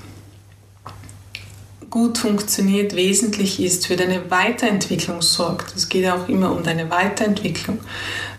gut 1.90 2.18
funktioniert, 2.18 2.96
wesentlich 2.96 3.60
ist, 3.60 3.88
für 3.88 3.96
deine 3.96 4.30
Weiterentwicklung 4.32 5.22
sorgt. 5.22 5.76
Es 5.76 5.90
geht 5.90 6.10
auch 6.10 6.28
immer 6.28 6.52
um 6.52 6.64
deine 6.64 6.90
Weiterentwicklung 6.90 7.80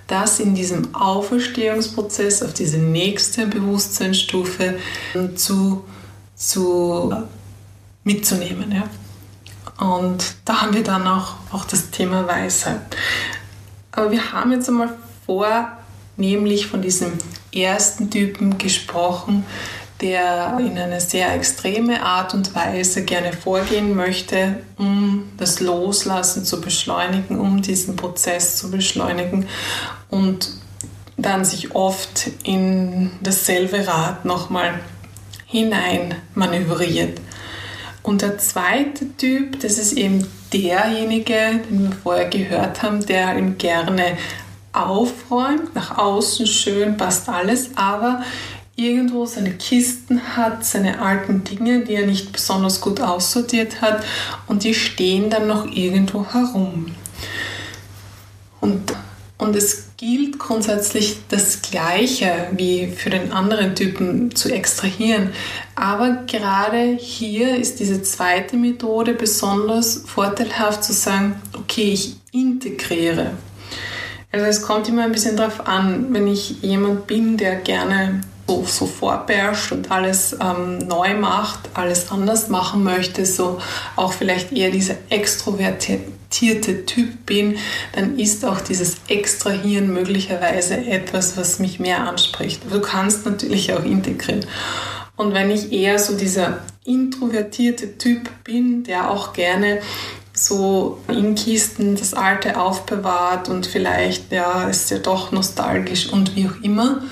das 0.07 0.39
in 0.39 0.55
diesem 0.55 0.95
Auferstehungsprozess 0.95 2.43
auf 2.43 2.55
diese 2.55 2.79
nächste 2.79 3.47
Bewusstseinsstufe 3.47 4.79
zu, 5.35 5.85
zu 6.35 7.13
mitzunehmen. 8.05 8.73
Ja? 8.73 8.89
Und 9.79 10.37
da 10.45 10.63
haben 10.63 10.75
wir 10.75 10.83
dann 10.83 11.07
auch, 11.07 11.35
auch 11.53 11.65
das 11.65 11.91
Thema 11.91 12.27
Weisheit. 12.27 12.81
Aber 13.93 14.11
wir 14.11 14.33
haben 14.33 14.53
jetzt 14.53 14.69
einmal 14.69 14.91
vornehmlich 15.27 16.67
von 16.67 16.83
diesem 16.83 17.13
ersten 17.53 18.11
Typen 18.11 18.59
gesprochen, 18.59 19.45
der 20.01 20.59
in 20.61 20.77
eine 20.79 21.01
sehr 21.01 21.35
extreme 21.35 22.03
Art 22.03 22.35
und 22.35 22.55
Weise 22.55 23.05
gerne 23.05 23.33
vorgehen 23.33 23.95
möchte, 23.95 24.59
um 24.77 25.31
das 25.39 25.61
Loslassen 25.61 26.45
zu 26.45 26.61
beschleunigen, 26.61 27.39
um 27.39 27.63
diesen 27.63 27.97
Prozess 27.97 28.57
zu 28.57 28.71
beschleunigen 28.71 29.47
und 30.11 30.51
dann 31.17 31.47
sich 31.47 31.75
oft 31.75 32.31
in 32.43 33.11
dasselbe 33.23 33.87
Rad 33.87 34.27
nochmal 34.27 34.81
hinein 35.47 36.15
manövriert. 36.35 37.21
Und 38.07 38.23
der 38.23 38.39
zweite 38.39 39.17
Typ, 39.17 39.59
das 39.59 39.79
ist 39.79 39.95
eben 39.95 40.25
derjenige, 40.53 41.61
den 41.69 41.91
wir 41.91 41.97
vorher 42.05 42.29
gehört 42.29 42.81
haben, 42.85 43.05
der 43.05 43.37
ihm 43.37 43.59
gerne 43.59 44.17
aufräumt, 44.73 45.75
nach 45.75 45.99
außen 45.99 46.47
schön 46.47 46.97
passt 46.97 47.29
alles, 47.29 47.71
aber 47.75 48.23
irgendwo 48.77 49.27
seine 49.27 49.51
Kisten 49.55 50.21
hat, 50.37 50.65
seine 50.65 51.03
alten 51.03 51.43
Dinge, 51.43 51.85
die 51.85 51.95
er 51.95 52.07
nicht 52.07 52.31
besonders 52.31 52.81
gut 52.81 53.01
aussortiert 53.01 53.81
hat 53.81 54.05
und 54.47 54.63
die 54.63 54.75
stehen 54.75 55.29
dann 55.29 55.49
noch 55.49 55.67
irgendwo 55.67 56.25
herum. 56.33 56.95
Und, 58.61 58.95
und 59.39 59.55
es 59.55 59.89
gilt 59.99 60.39
grundsätzlich 60.39 61.19
das 61.29 61.61
Gleiche 61.63 62.49
wie 62.53 62.87
für 62.87 63.11
den 63.11 63.33
anderen 63.33 63.75
Typen 63.75 64.35
zu 64.35 64.51
extrahieren. 64.51 65.31
Aber 65.75 66.23
gerade 66.27 66.97
hier 66.99 67.57
ist 67.57 67.81
diese 67.81 68.03
zweite 68.03 68.57
Methode 68.57 69.13
besonders 69.13 70.05
vorteilhaft 70.07 70.85
zu 70.85 70.93
sagen, 70.93 71.41
okay, 71.53 71.93
ich 71.93 72.17
integriere. 72.33 73.33
Also 74.33 74.47
es 74.47 74.63
kommt 74.63 74.89
immer 74.89 75.05
ein 75.05 75.13
bisschen 75.13 75.37
darauf 75.37 75.67
an, 75.67 76.13
wenn 76.15 76.27
ich 76.27 76.63
jemand 76.63 77.07
bin, 77.07 77.37
der 77.37 77.57
gerne 77.57 78.23
so, 78.47 78.65
so 78.65 78.87
vorberscht 78.87 79.73
und 79.73 79.91
alles 79.91 80.37
ähm, 80.41 80.79
neu 80.79 81.15
macht, 81.15 81.71
alles 81.75 82.11
anders 82.11 82.49
machen 82.49 82.85
möchte, 82.85 83.27
so 83.27 83.59
auch 83.97 84.13
vielleicht 84.13 84.53
eher 84.53 84.71
dieser 84.71 84.95
extrovertierte 85.11 86.87
Typ 86.87 87.27
bin, 87.27 87.59
dann 87.93 88.19
ist 88.19 88.45
auch 88.45 88.61
dieses 88.61 88.97
Extrahieren 89.09 89.93
möglicherweise 89.93 90.77
etwas, 90.77 91.37
was 91.37 91.59
mich 91.59 91.81
mehr 91.81 92.07
anspricht. 92.07 92.63
Du 92.71 92.81
kannst 92.81 93.27
natürlich 93.27 93.73
auch 93.73 93.85
integrieren. 93.85 94.47
Und 95.17 95.33
wenn 95.33 95.51
ich 95.51 95.73
eher 95.73 95.99
so 95.99 96.17
dieser 96.17 96.59
introvertierte 96.85 97.99
Typ 97.99 98.29
bin, 98.45 98.85
der 98.85 99.11
auch 99.11 99.33
gerne 99.33 99.81
so 100.35 101.01
in 101.09 101.35
Kisten 101.35 101.97
das 101.97 102.13
Alte 102.13 102.61
aufbewahrt 102.61 103.49
und 103.49 103.67
vielleicht 103.67 104.31
ja 104.31 104.69
ist 104.69 104.91
ja 104.91 104.99
doch 104.99 105.33
nostalgisch 105.33 106.13
und 106.13 106.37
wie 106.37 106.47
auch 106.47 106.63
immer, 106.63 107.03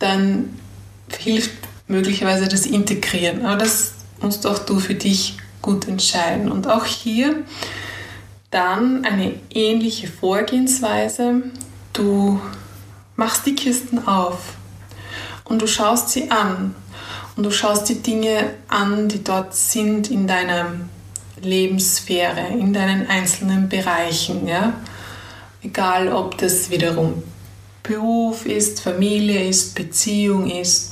dann 0.00 0.57
hilft 1.16 1.52
möglicherweise 1.86 2.48
das 2.48 2.66
Integrieren. 2.66 3.44
Aber 3.44 3.56
das 3.56 3.94
musst 4.20 4.46
auch 4.46 4.58
du 4.58 4.78
für 4.78 4.94
dich 4.94 5.36
gut 5.62 5.88
entscheiden. 5.88 6.50
Und 6.50 6.68
auch 6.68 6.84
hier 6.84 7.44
dann 8.50 9.04
eine 9.04 9.34
ähnliche 9.50 10.08
Vorgehensweise. 10.08 11.42
Du 11.92 12.40
machst 13.16 13.46
die 13.46 13.54
Kisten 13.54 14.06
auf 14.06 14.54
und 15.44 15.60
du 15.60 15.66
schaust 15.66 16.10
sie 16.10 16.30
an 16.30 16.74
und 17.36 17.44
du 17.44 17.50
schaust 17.50 17.88
die 17.88 18.02
Dinge 18.02 18.50
an, 18.68 19.08
die 19.08 19.22
dort 19.22 19.54
sind 19.54 20.10
in 20.10 20.26
deinem 20.26 20.88
Lebenssphäre, 21.42 22.48
in 22.48 22.72
deinen 22.72 23.08
einzelnen 23.08 23.68
Bereichen. 23.68 24.46
Ja? 24.46 24.74
Egal, 25.62 26.12
ob 26.12 26.38
das 26.38 26.70
wiederum 26.70 27.22
Beruf 27.82 28.44
ist, 28.46 28.80
Familie 28.80 29.48
ist, 29.48 29.74
Beziehung 29.74 30.50
ist, 30.50 30.87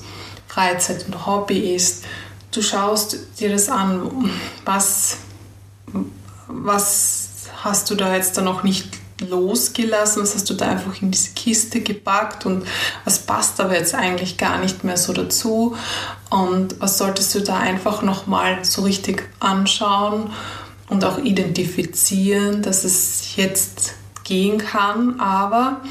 Freizeit 0.56 1.04
und 1.06 1.26
Hobby 1.26 1.75
ist. 1.75 2.06
Du 2.50 2.62
schaust 2.62 3.18
dir 3.38 3.50
das 3.50 3.68
an, 3.68 4.30
was, 4.64 5.18
was 6.46 7.28
hast 7.62 7.90
du 7.90 7.94
da 7.94 8.16
jetzt 8.16 8.38
da 8.38 8.40
noch 8.40 8.62
nicht 8.62 8.88
losgelassen, 9.20 10.22
was 10.22 10.34
hast 10.34 10.48
du 10.48 10.54
da 10.54 10.68
einfach 10.68 11.02
in 11.02 11.10
diese 11.10 11.32
Kiste 11.32 11.80
gepackt 11.80 12.46
und 12.46 12.66
was 13.04 13.18
passt 13.18 13.60
aber 13.60 13.76
jetzt 13.76 13.94
eigentlich 13.94 14.38
gar 14.38 14.58
nicht 14.58 14.82
mehr 14.82 14.96
so 14.96 15.12
dazu 15.12 15.76
und 16.30 16.80
was 16.80 16.96
solltest 16.96 17.34
du 17.34 17.40
da 17.40 17.58
einfach 17.58 18.00
nochmal 18.00 18.64
so 18.64 18.82
richtig 18.82 19.28
anschauen 19.40 20.30
und 20.88 21.04
auch 21.04 21.18
identifizieren, 21.18 22.62
dass 22.62 22.84
es 22.84 23.36
jetzt 23.36 23.92
gehen 24.25 24.56
kann, 24.56 25.20
aber 25.20 25.82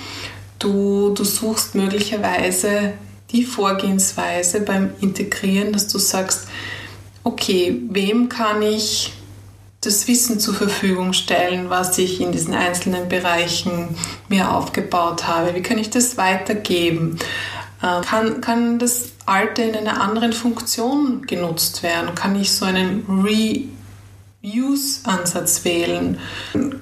du, 0.57 1.13
du 1.13 1.23
suchst 1.23 1.75
möglicherweise 1.75 2.93
die 3.35 3.43
Vorgehensweise 3.43 4.61
beim 4.61 4.91
Integrieren, 5.01 5.73
dass 5.73 5.87
du 5.87 5.97
sagst, 5.97 6.47
okay, 7.23 7.81
wem 7.89 8.29
kann 8.29 8.61
ich 8.61 9.11
das 9.81 10.07
Wissen 10.07 10.39
zur 10.39 10.53
Verfügung 10.53 11.11
stellen, 11.13 11.69
was 11.69 11.97
ich 11.97 12.21
in 12.21 12.31
diesen 12.31 12.53
einzelnen 12.53 13.09
Bereichen 13.09 13.95
mir 14.29 14.51
aufgebaut 14.51 15.27
habe? 15.27 15.53
Wie 15.53 15.61
kann 15.61 15.77
ich 15.77 15.89
das 15.89 16.17
weitergeben? 16.17 17.19
Äh, 17.81 18.01
kann, 18.01 18.39
kann 18.41 18.79
das 18.79 19.09
Alte 19.25 19.63
in 19.63 19.75
einer 19.75 20.01
anderen 20.01 20.31
Funktion 20.33 21.23
genutzt 21.27 21.83
werden? 21.83 22.15
Kann 22.15 22.39
ich 22.39 22.53
so 22.53 22.65
einen 22.65 23.05
Reuse-Ansatz 24.43 25.65
wählen? 25.65 26.19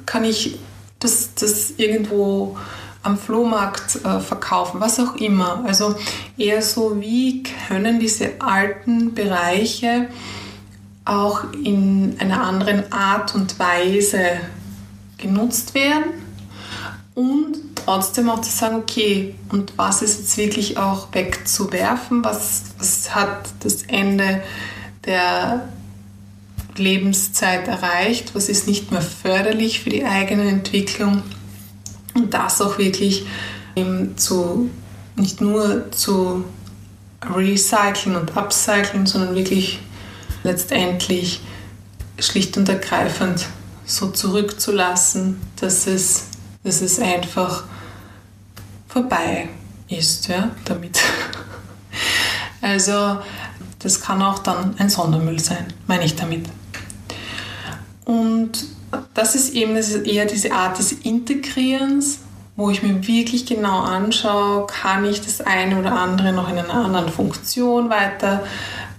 Kann 0.05 0.23
ich 0.23 0.59
das, 0.99 1.33
das 1.35 1.71
irgendwo 1.77 2.57
am 3.03 3.17
Flohmarkt 3.17 4.03
äh, 4.03 4.19
verkaufen, 4.19 4.79
was 4.79 4.99
auch 4.99 5.15
immer. 5.15 5.63
Also 5.65 5.95
eher 6.37 6.61
so, 6.61 6.99
wie 6.99 7.43
können 7.67 7.99
diese 7.99 8.41
alten 8.41 9.13
Bereiche 9.13 10.07
auch 11.05 11.43
in 11.51 12.15
einer 12.19 12.41
anderen 12.41 12.91
Art 12.91 13.35
und 13.35 13.59
Weise 13.59 14.37
genutzt 15.17 15.75
werden? 15.75 16.05
Und 17.13 17.57
trotzdem 17.75 18.29
auch 18.29 18.41
zu 18.41 18.51
sagen, 18.51 18.77
okay, 18.77 19.35
und 19.49 19.73
was 19.77 20.01
ist 20.01 20.19
jetzt 20.19 20.37
wirklich 20.37 20.77
auch 20.77 21.09
wegzuwerfen, 21.11 22.23
was, 22.23 22.63
was 22.79 23.13
hat 23.13 23.49
das 23.59 23.83
Ende 23.83 24.41
der 25.05 25.67
Lebenszeit 26.75 27.67
erreicht, 27.67 28.33
was 28.33 28.49
ist 28.49 28.67
nicht 28.67 28.91
mehr 28.91 29.01
förderlich 29.01 29.81
für 29.81 29.89
die 29.89 30.05
eigene 30.05 30.47
Entwicklung 30.47 31.21
und 32.13 32.33
das 32.33 32.61
auch 32.61 32.77
wirklich 32.77 33.25
zu, 34.15 34.69
nicht 35.15 35.41
nur 35.41 35.91
zu 35.91 36.43
recyceln 37.23 38.15
und 38.15 38.35
upcyclen, 38.35 39.05
sondern 39.05 39.35
wirklich 39.35 39.79
letztendlich 40.43 41.41
schlicht 42.19 42.57
und 42.57 42.69
ergreifend 42.69 43.47
so 43.85 44.09
zurückzulassen, 44.11 45.41
dass 45.59 45.87
es, 45.87 46.25
dass 46.63 46.81
es 46.81 46.99
einfach 46.99 47.63
vorbei 48.87 49.49
ist 49.89 50.27
ja, 50.27 50.51
damit. 50.65 50.99
Also 52.61 53.19
das 53.79 53.99
kann 53.99 54.21
auch 54.21 54.39
dann 54.39 54.75
ein 54.77 54.89
Sondermüll 54.89 55.37
sein, 55.37 55.65
meine 55.85 56.05
ich 56.05 56.15
damit. 56.15 56.45
Und 58.05 58.65
das 59.13 59.35
ist 59.35 59.53
eben 59.53 59.75
das 59.75 59.89
ist 59.89 60.07
eher 60.07 60.25
diese 60.25 60.51
Art 60.51 60.79
des 60.79 60.91
Integrierens, 60.91 62.19
wo 62.55 62.69
ich 62.69 62.83
mir 62.83 63.07
wirklich 63.07 63.45
genau 63.45 63.79
anschaue, 63.79 64.67
kann 64.67 65.05
ich 65.05 65.21
das 65.21 65.41
eine 65.41 65.79
oder 65.79 65.93
andere 65.93 66.33
noch 66.33 66.49
in 66.49 66.57
einer 66.57 66.73
anderen 66.73 67.09
Funktion 67.09 67.89
weiter 67.89 68.43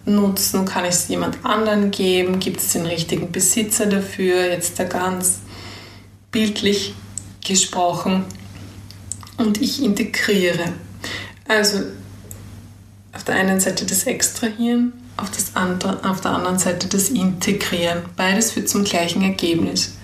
nutzen? 0.04 0.64
Kann 0.64 0.84
ich 0.84 0.90
es 0.90 1.08
jemand 1.08 1.44
anderen 1.44 1.90
geben? 1.90 2.40
Gibt 2.40 2.60
es 2.60 2.72
den 2.72 2.86
richtigen 2.86 3.30
Besitzer 3.30 3.86
dafür? 3.86 4.48
Jetzt 4.48 4.78
da 4.78 4.84
ganz 4.84 5.40
bildlich 6.30 6.94
gesprochen. 7.44 8.24
Und 9.36 9.60
ich 9.60 9.82
integriere. 9.82 10.72
Also 11.46 11.80
auf 13.12 13.24
der 13.24 13.36
einen 13.36 13.60
Seite 13.60 13.86
das 13.86 14.04
Extrahieren, 14.04 14.92
auf, 15.16 15.30
das 15.30 15.54
andere, 15.54 16.08
auf 16.08 16.20
der 16.20 16.32
anderen 16.32 16.58
Seite 16.58 16.88
das 16.88 17.08
Integrieren. 17.08 18.02
Beides 18.16 18.52
führt 18.52 18.68
zum 18.68 18.84
gleichen 18.84 19.22
Ergebnis. 19.22 19.94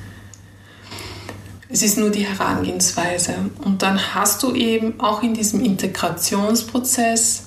Es 1.68 1.82
ist 1.82 1.98
nur 1.98 2.10
die 2.10 2.26
Herangehensweise. 2.26 3.34
Und 3.64 3.82
dann 3.82 4.14
hast 4.14 4.42
du 4.42 4.54
eben 4.54 4.98
auch 5.00 5.22
in 5.22 5.34
diesem 5.34 5.64
Integrationsprozess 5.64 7.44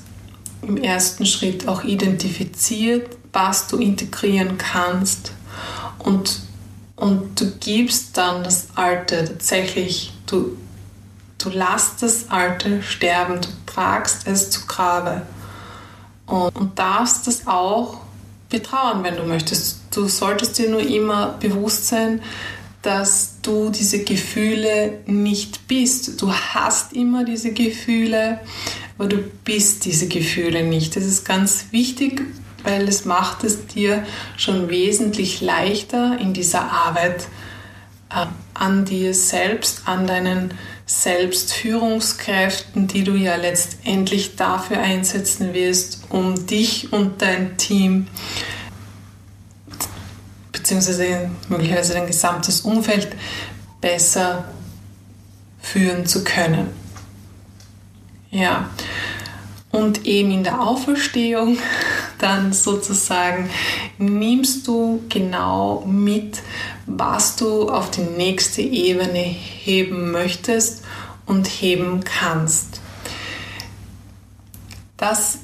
im 0.62 0.78
ersten 0.78 1.26
Schritt 1.26 1.68
auch 1.68 1.84
identifiziert, 1.84 3.18
was 3.34 3.68
du 3.68 3.78
integrieren 3.78 4.58
kannst 4.58 5.34
und, 6.04 6.42
und 6.96 7.40
du 7.40 7.52
gibst 7.60 8.18
dann 8.18 8.44
das 8.44 8.68
Alte 8.76 9.26
tatsächlich, 9.26 10.14
du, 10.26 10.58
du 11.38 11.50
lässt 11.50 12.02
das 12.02 12.30
Alte 12.30 12.84
sterben, 12.84 13.42
du 13.42 13.48
tragst 13.66 14.28
es 14.28 14.50
zu 14.50 14.66
Grabe 14.68 15.24
und, 16.34 16.56
und 16.56 16.80
darfst 16.80 17.28
das 17.28 17.46
auch 17.46 17.98
betrauen, 18.50 19.04
wenn 19.04 19.16
du 19.16 19.24
möchtest. 19.24 19.82
Du 19.94 20.08
solltest 20.08 20.58
dir 20.58 20.70
nur 20.70 20.82
immer 20.82 21.38
bewusst 21.40 21.88
sein, 21.88 22.22
dass 22.82 23.36
du 23.44 23.70
diese 23.70 24.04
Gefühle 24.04 25.00
nicht 25.06 25.68
bist. 25.68 26.22
Du 26.22 26.34
hast 26.34 26.94
immer 26.94 27.24
diese 27.24 27.54
Gefühle, 27.54 28.40
aber 28.98 29.08
du 29.08 29.18
bist 29.46 29.86
diese 29.86 30.08
Gefühle 30.08 30.64
nicht. 30.64 30.96
Das 30.96 31.06
ist 31.06 31.24
ganz 31.24 31.68
wichtig, 31.72 32.24
weil 32.64 32.88
es 32.88 33.06
macht 33.06 33.44
es 33.44 33.68
dir 33.68 34.04
schon 34.36 34.70
wesentlich 34.70 35.40
leichter 35.40 36.18
in 36.20 36.34
dieser 36.34 36.72
Arbeit 36.72 37.28
äh, 38.10 38.26
an 38.56 38.86
dir 38.86 39.14
selbst, 39.14 39.84
an 39.86 40.08
deinen 40.08 40.54
Selbstführungskräften, 40.86 42.88
die 42.88 43.04
du 43.04 43.16
ja 43.16 43.36
letztendlich 43.36 44.36
dafür 44.36 44.80
einsetzen 44.80 45.54
wirst, 45.54 46.02
um 46.10 46.46
dich 46.46 46.92
und 46.92 47.22
dein 47.22 47.58
Team 47.58 48.08
beziehungsweise 50.52 51.30
möglicherweise 51.50 51.94
dein 51.94 52.08
gesamtes 52.08 52.62
Umfeld 52.62 53.10
besser 53.82 54.46
führen 55.60 56.06
zu 56.06 56.24
können. 56.24 56.70
Ja, 58.32 58.70
und 59.72 60.06
eben 60.06 60.32
in 60.32 60.44
der 60.44 60.62
Auferstehung 60.62 61.58
dann 62.24 62.54
sozusagen 62.54 63.50
nimmst 63.98 64.66
du 64.66 65.04
genau 65.10 65.84
mit, 65.86 66.42
was 66.86 67.36
du 67.36 67.70
auf 67.70 67.92
die 67.92 68.02
nächste 68.02 68.62
Ebene 68.62 69.20
heben 69.20 70.12
möchtest 70.12 70.84
und 71.26 71.48
heben 71.48 72.04
kannst. 72.06 72.80
Das 74.96 75.40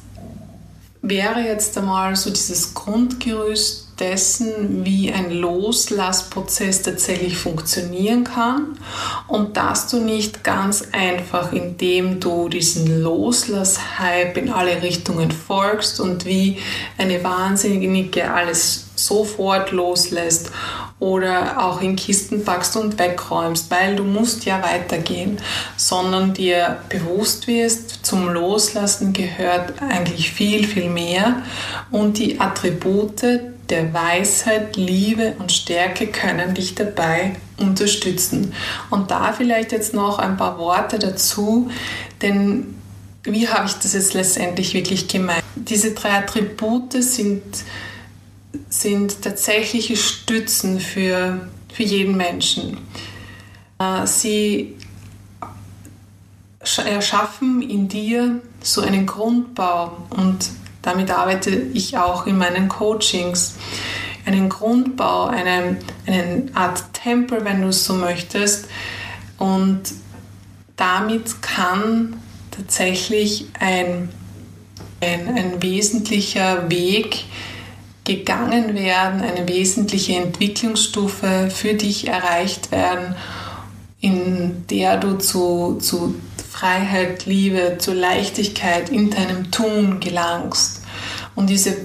wäre 1.01 1.41
jetzt 1.41 1.77
einmal 1.77 2.15
so 2.15 2.29
dieses 2.29 2.73
Grundgerüst 2.73 3.88
dessen, 3.99 4.85
wie 4.85 5.11
ein 5.11 5.31
Loslassprozess 5.31 6.81
tatsächlich 6.81 7.37
funktionieren 7.37 8.23
kann 8.23 8.79
und 9.27 9.57
dass 9.57 9.87
du 9.87 9.99
nicht 9.99 10.43
ganz 10.43 10.87
einfach, 10.91 11.51
indem 11.51 12.19
du 12.19 12.49
diesen 12.49 13.01
Loslasshype 13.01 14.39
in 14.39 14.51
alle 14.51 14.81
Richtungen 14.81 15.31
folgst 15.31 15.99
und 15.99 16.25
wie 16.25 16.57
eine 16.97 17.23
Wahnsinnige 17.23 18.31
alles 18.31 18.85
sofort 18.95 19.71
loslässt 19.71 20.51
oder 20.99 21.63
auch 21.63 21.81
in 21.81 21.95
Kisten 21.95 22.43
packst 22.43 22.75
und 22.75 22.99
wegräumst, 22.99 23.71
weil 23.71 23.95
du 23.95 24.03
musst 24.03 24.45
ja 24.45 24.61
weitergehen, 24.61 25.37
sondern 25.77 26.33
dir 26.33 26.77
bewusst 26.89 27.47
wirst, 27.47 28.05
zum 28.05 28.29
Loslassen 28.29 29.13
gehört 29.13 29.81
eigentlich 29.81 30.31
viel, 30.31 30.67
viel 30.67 30.89
mehr 30.89 31.43
und 31.89 32.17
die 32.17 32.39
Attribute 32.39 33.23
der 33.69 33.93
Weisheit, 33.93 34.75
Liebe 34.75 35.35
und 35.39 35.51
Stärke 35.51 36.07
können 36.07 36.55
dich 36.55 36.75
dabei 36.75 37.35
unterstützen. 37.57 38.53
Und 38.89 39.11
da 39.11 39.33
vielleicht 39.33 39.71
jetzt 39.71 39.93
noch 39.93 40.19
ein 40.19 40.37
paar 40.37 40.57
Worte 40.57 40.97
dazu, 40.99 41.69
denn 42.21 42.75
wie 43.23 43.47
habe 43.47 43.67
ich 43.67 43.73
das 43.73 43.93
jetzt 43.93 44.13
letztendlich 44.13 44.73
wirklich 44.73 45.07
gemeint? 45.07 45.43
Diese 45.55 45.91
drei 45.91 46.11
Attribute 46.11 46.93
sind, 47.03 47.43
sind 48.69 49.21
tatsächliche 49.21 49.97
Stützen 49.97 50.79
für, 50.79 51.47
für 51.71 51.83
jeden 51.83 52.17
Menschen. 52.17 52.77
Äh, 53.77 54.07
sie 54.07 54.75
erschaffen 56.59 57.61
in 57.61 57.87
dir 57.87 58.41
so 58.61 58.81
einen 58.81 59.05
Grundbau 59.05 59.97
und 60.09 60.49
damit 60.89 61.11
arbeite 61.11 61.51
ich 61.51 61.97
auch 61.97 62.25
in 62.25 62.37
meinen 62.37 62.67
Coachings. 62.67 63.55
einen 64.25 64.49
Grundbau, 64.49 65.25
eine, 65.25 65.77
eine 66.05 66.47
Art 66.53 66.83
Tempel, 66.93 67.45
wenn 67.45 67.61
du 67.61 67.69
es 67.69 67.85
so 67.85 67.93
möchtest. 67.93 68.67
Und 69.37 69.81
damit 70.75 71.41
kann 71.41 72.21
tatsächlich 72.51 73.45
ein, 73.59 74.09
ein, 74.99 75.35
ein 75.35 75.61
wesentlicher 75.61 76.69
Weg 76.69 77.25
gegangen 78.03 78.75
werden, 78.75 79.21
eine 79.21 79.47
wesentliche 79.47 80.15
Entwicklungsstufe 80.15 81.49
für 81.51 81.75
dich 81.75 82.07
erreicht 82.07 82.71
werden, 82.71 83.15
in 84.01 84.65
der 84.67 84.97
du 84.97 85.17
zu, 85.17 85.77
zu 85.79 86.15
Freiheit, 86.59 87.25
Liebe, 87.25 87.77
zu 87.77 87.93
Leichtigkeit 87.93 88.89
in 88.89 89.09
deinem 89.09 89.49
Tun 89.49 90.01
gelangst. 90.01 90.78
Und 91.35 91.49
diese 91.49 91.75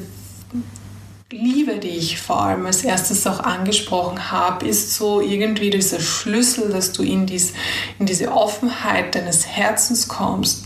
Liebe, 1.30 1.78
die 1.78 1.88
ich 1.88 2.20
vor 2.20 2.42
allem 2.42 2.66
als 2.66 2.85
erstes 2.85 3.26
auch 3.26 3.40
angesprochen 3.40 4.30
habe, 4.30 4.66
ist 4.66 4.94
so 4.94 5.20
irgendwie 5.20 5.70
dieser 5.70 6.00
Schlüssel, 6.00 6.70
dass 6.70 6.92
du 6.92 7.02
in, 7.02 7.26
dies, 7.26 7.54
in 7.98 8.07
diese 8.07 8.30
Offenheit 8.33 9.14
deines 9.14 9.46
Herzens 9.46 10.09
kommst, 10.09 10.64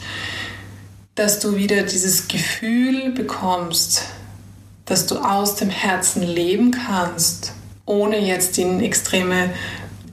dass 1.14 1.40
du 1.40 1.56
wieder 1.56 1.82
dieses 1.82 2.28
Gefühl 2.28 3.10
bekommst, 3.12 4.02
dass 4.84 5.06
du 5.06 5.18
aus 5.18 5.56
dem 5.56 5.70
Herzen 5.70 6.22
leben 6.22 6.70
kannst, 6.70 7.52
ohne 7.86 8.18
jetzt 8.18 8.58
in 8.58 8.80
extreme 8.80 9.50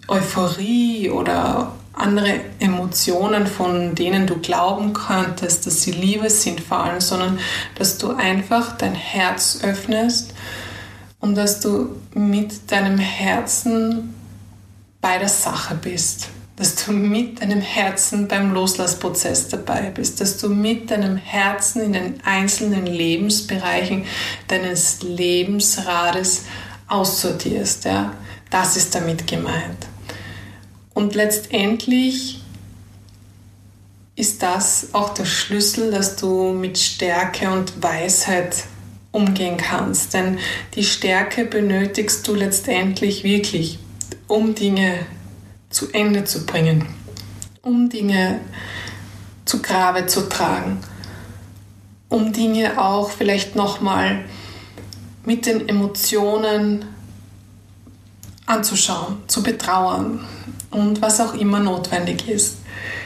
Euphorie 0.08 1.10
oder 1.10 1.74
andere 1.96 2.42
Emotionen, 2.60 3.48
von 3.48 3.96
denen 3.96 4.28
du 4.28 4.38
glauben 4.38 4.94
könntest, 4.94 5.66
dass 5.66 5.82
sie 5.82 5.92
Liebe 5.92 6.30
sind, 6.30 6.60
fallen, 6.60 7.02
sondern 7.02 7.40
dass 7.76 7.98
du 7.98 8.12
einfach 8.12 8.78
dein 8.78 8.96
Herz 8.96 9.60
öffnest 9.64 10.34
und 11.20 11.36
dass 11.36 11.60
du 11.60 11.96
mit 12.14 12.72
deinem 12.72 12.98
Herzen 12.98 14.14
bei 15.02 15.18
der 15.18 15.30
Sache 15.30 15.76
bist, 15.76 16.30
dass 16.56 16.76
du 16.76 16.92
mit 16.92 17.42
deinem 17.42 17.62
Herzen 17.62 18.28
beim 18.28 18.54
Loslassprozess 18.54 19.50
dabei 19.50 19.92
bist, 19.94 20.22
dass 20.22 20.38
du 20.38 20.50
mit 20.50 20.92
deinem 20.92 21.18
Herzen 21.18 21.82
in 21.82 21.94
den 21.94 22.22
einzelnen 22.26 22.86
Lebensbereichen 22.86 24.06
deines 24.48 25.02
Lebensrades 25.02 26.46
aussortierst. 26.88 27.86
Ja? 27.86 28.14
Das 28.50 28.78
ist 28.78 28.96
damit 28.96 29.28
gemeint. 29.28 29.88
Und 30.96 31.14
letztendlich 31.14 32.42
ist 34.16 34.42
das 34.42 34.94
auch 34.94 35.14
der 35.14 35.26
Schlüssel, 35.26 35.92
dass 35.92 36.16
du 36.16 36.54
mit 36.54 36.78
Stärke 36.78 37.52
und 37.52 37.84
Weisheit 37.84 38.64
umgehen 39.12 39.58
kannst. 39.58 40.14
Denn 40.14 40.40
die 40.74 40.86
Stärke 40.86 41.46
benötigst 41.46 42.26
du 42.26 42.34
letztendlich 42.34 43.26
wirklich, 43.26 43.78
um 44.28 44.56
Dinge 44.56 45.06
zu 45.70 45.92
Ende 45.92 46.24
zu 46.24 46.46
bringen, 46.46 46.88
um 47.62 47.90
Dinge 47.90 48.40
zu 49.44 49.62
Grabe 49.62 50.06
zu 50.06 50.30
tragen, 50.30 50.80
um 52.08 52.32
Dinge 52.32 52.82
auch 52.82 53.12
vielleicht 53.12 53.58
nochmal 53.58 54.24
mit 55.26 55.46
den 55.46 55.68
Emotionen 55.68 56.86
anzuschauen, 58.46 59.18
zu 59.28 59.44
betrauern, 59.44 60.26
und 60.76 61.02
was 61.02 61.22
auch 61.22 61.34
immer 61.34 61.60
notwendig 61.60 62.28
ist. 62.28 62.58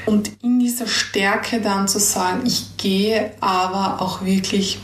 Und 0.06 0.32
in 0.42 0.60
dieser 0.60 0.88
Stärke 0.88 1.62
dann 1.62 1.88
zu 1.88 2.00
sagen, 2.00 2.42
ich 2.46 2.78
gehe 2.78 3.32
aber 3.40 4.02
auch 4.02 4.26
wirklich 4.26 4.80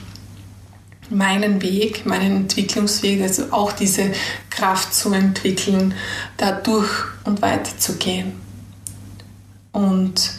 meinen 1.10 1.62
Weg, 1.62 2.06
meinen 2.06 2.38
Entwicklungsweg, 2.38 3.22
also 3.22 3.46
auch 3.52 3.72
diese 3.72 4.12
Kraft 4.52 4.94
zu 4.94 5.12
entwickeln, 5.14 5.96
da 6.38 6.52
durch 6.52 6.90
und 7.24 7.42
weiter 7.42 7.76
zu 7.78 7.98
gehen. 7.98 8.34
Und 9.72 10.32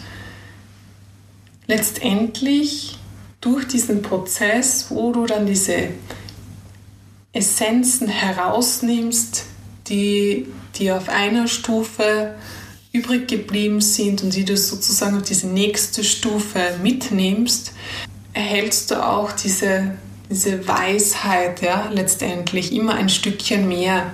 letztendlich 1.66 2.98
durch 3.40 3.66
diesen 3.66 4.02
Prozess, 4.02 4.86
wo 4.90 5.12
du 5.12 5.26
dann 5.26 5.46
diese 5.46 5.88
Essenzen 7.32 8.08
herausnimmst, 8.08 9.44
die 9.88 10.46
die 10.78 10.92
auf 10.92 11.08
einer 11.08 11.48
Stufe 11.48 12.34
übrig 12.92 13.28
geblieben 13.28 13.80
sind 13.80 14.22
und 14.22 14.34
die 14.34 14.44
du 14.44 14.56
sozusagen 14.56 15.16
auf 15.16 15.22
diese 15.22 15.48
nächste 15.48 16.02
Stufe 16.02 16.60
mitnimmst, 16.82 17.72
erhältst 18.32 18.90
du 18.90 19.06
auch 19.06 19.32
diese, 19.32 19.96
diese 20.30 20.66
Weisheit, 20.66 21.62
ja, 21.62 21.90
letztendlich 21.92 22.72
immer 22.72 22.94
ein 22.94 23.08
Stückchen 23.08 23.68
mehr. 23.68 24.12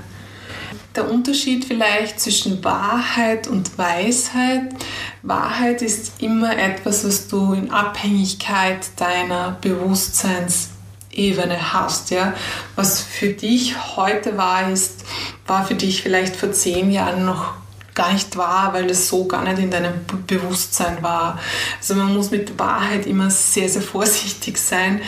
Der 0.95 1.11
Unterschied 1.11 1.65
vielleicht 1.65 2.21
zwischen 2.21 2.63
Wahrheit 2.65 3.49
und 3.49 3.79
Weisheit. 3.79 4.75
Wahrheit 5.23 5.81
ist 5.81 6.21
immer 6.21 6.57
etwas, 6.59 7.05
was 7.07 7.29
du 7.29 7.55
in 7.55 7.71
Abhängigkeit 7.71 8.89
deiner 8.97 9.57
Bewusstseins 9.63 10.72
Ebene 11.13 11.73
hast. 11.73 12.11
Ja? 12.11 12.35
Was 12.77 13.01
für 13.01 13.29
dich 13.29 13.97
heute 13.97 14.37
wahr 14.37 14.71
ist, 14.71 15.05
war 15.47 15.65
für 15.65 15.75
dich 15.75 16.03
vielleicht 16.03 16.37
vor 16.37 16.53
zehn 16.53 16.91
Jahren 16.91 17.25
noch 17.25 17.55
gar 17.95 18.13
nicht 18.13 18.37
wahr, 18.37 18.73
weil 18.73 18.91
es 18.91 19.09
so 19.09 19.27
gar 19.27 19.45
nicht 19.45 19.59
in 19.59 19.71
deinem 19.71 19.93
Bewusstsein 20.27 21.03
war. 21.03 21.39
Also 21.79 21.95
man 21.95 22.15
muss 22.15 22.31
mit 22.31 22.59
Wahrheit 22.59 23.07
immer 23.07 23.31
sehr, 23.31 23.69
sehr 23.69 23.83
vorsichtig 23.83 24.57
sein, 24.57 25.01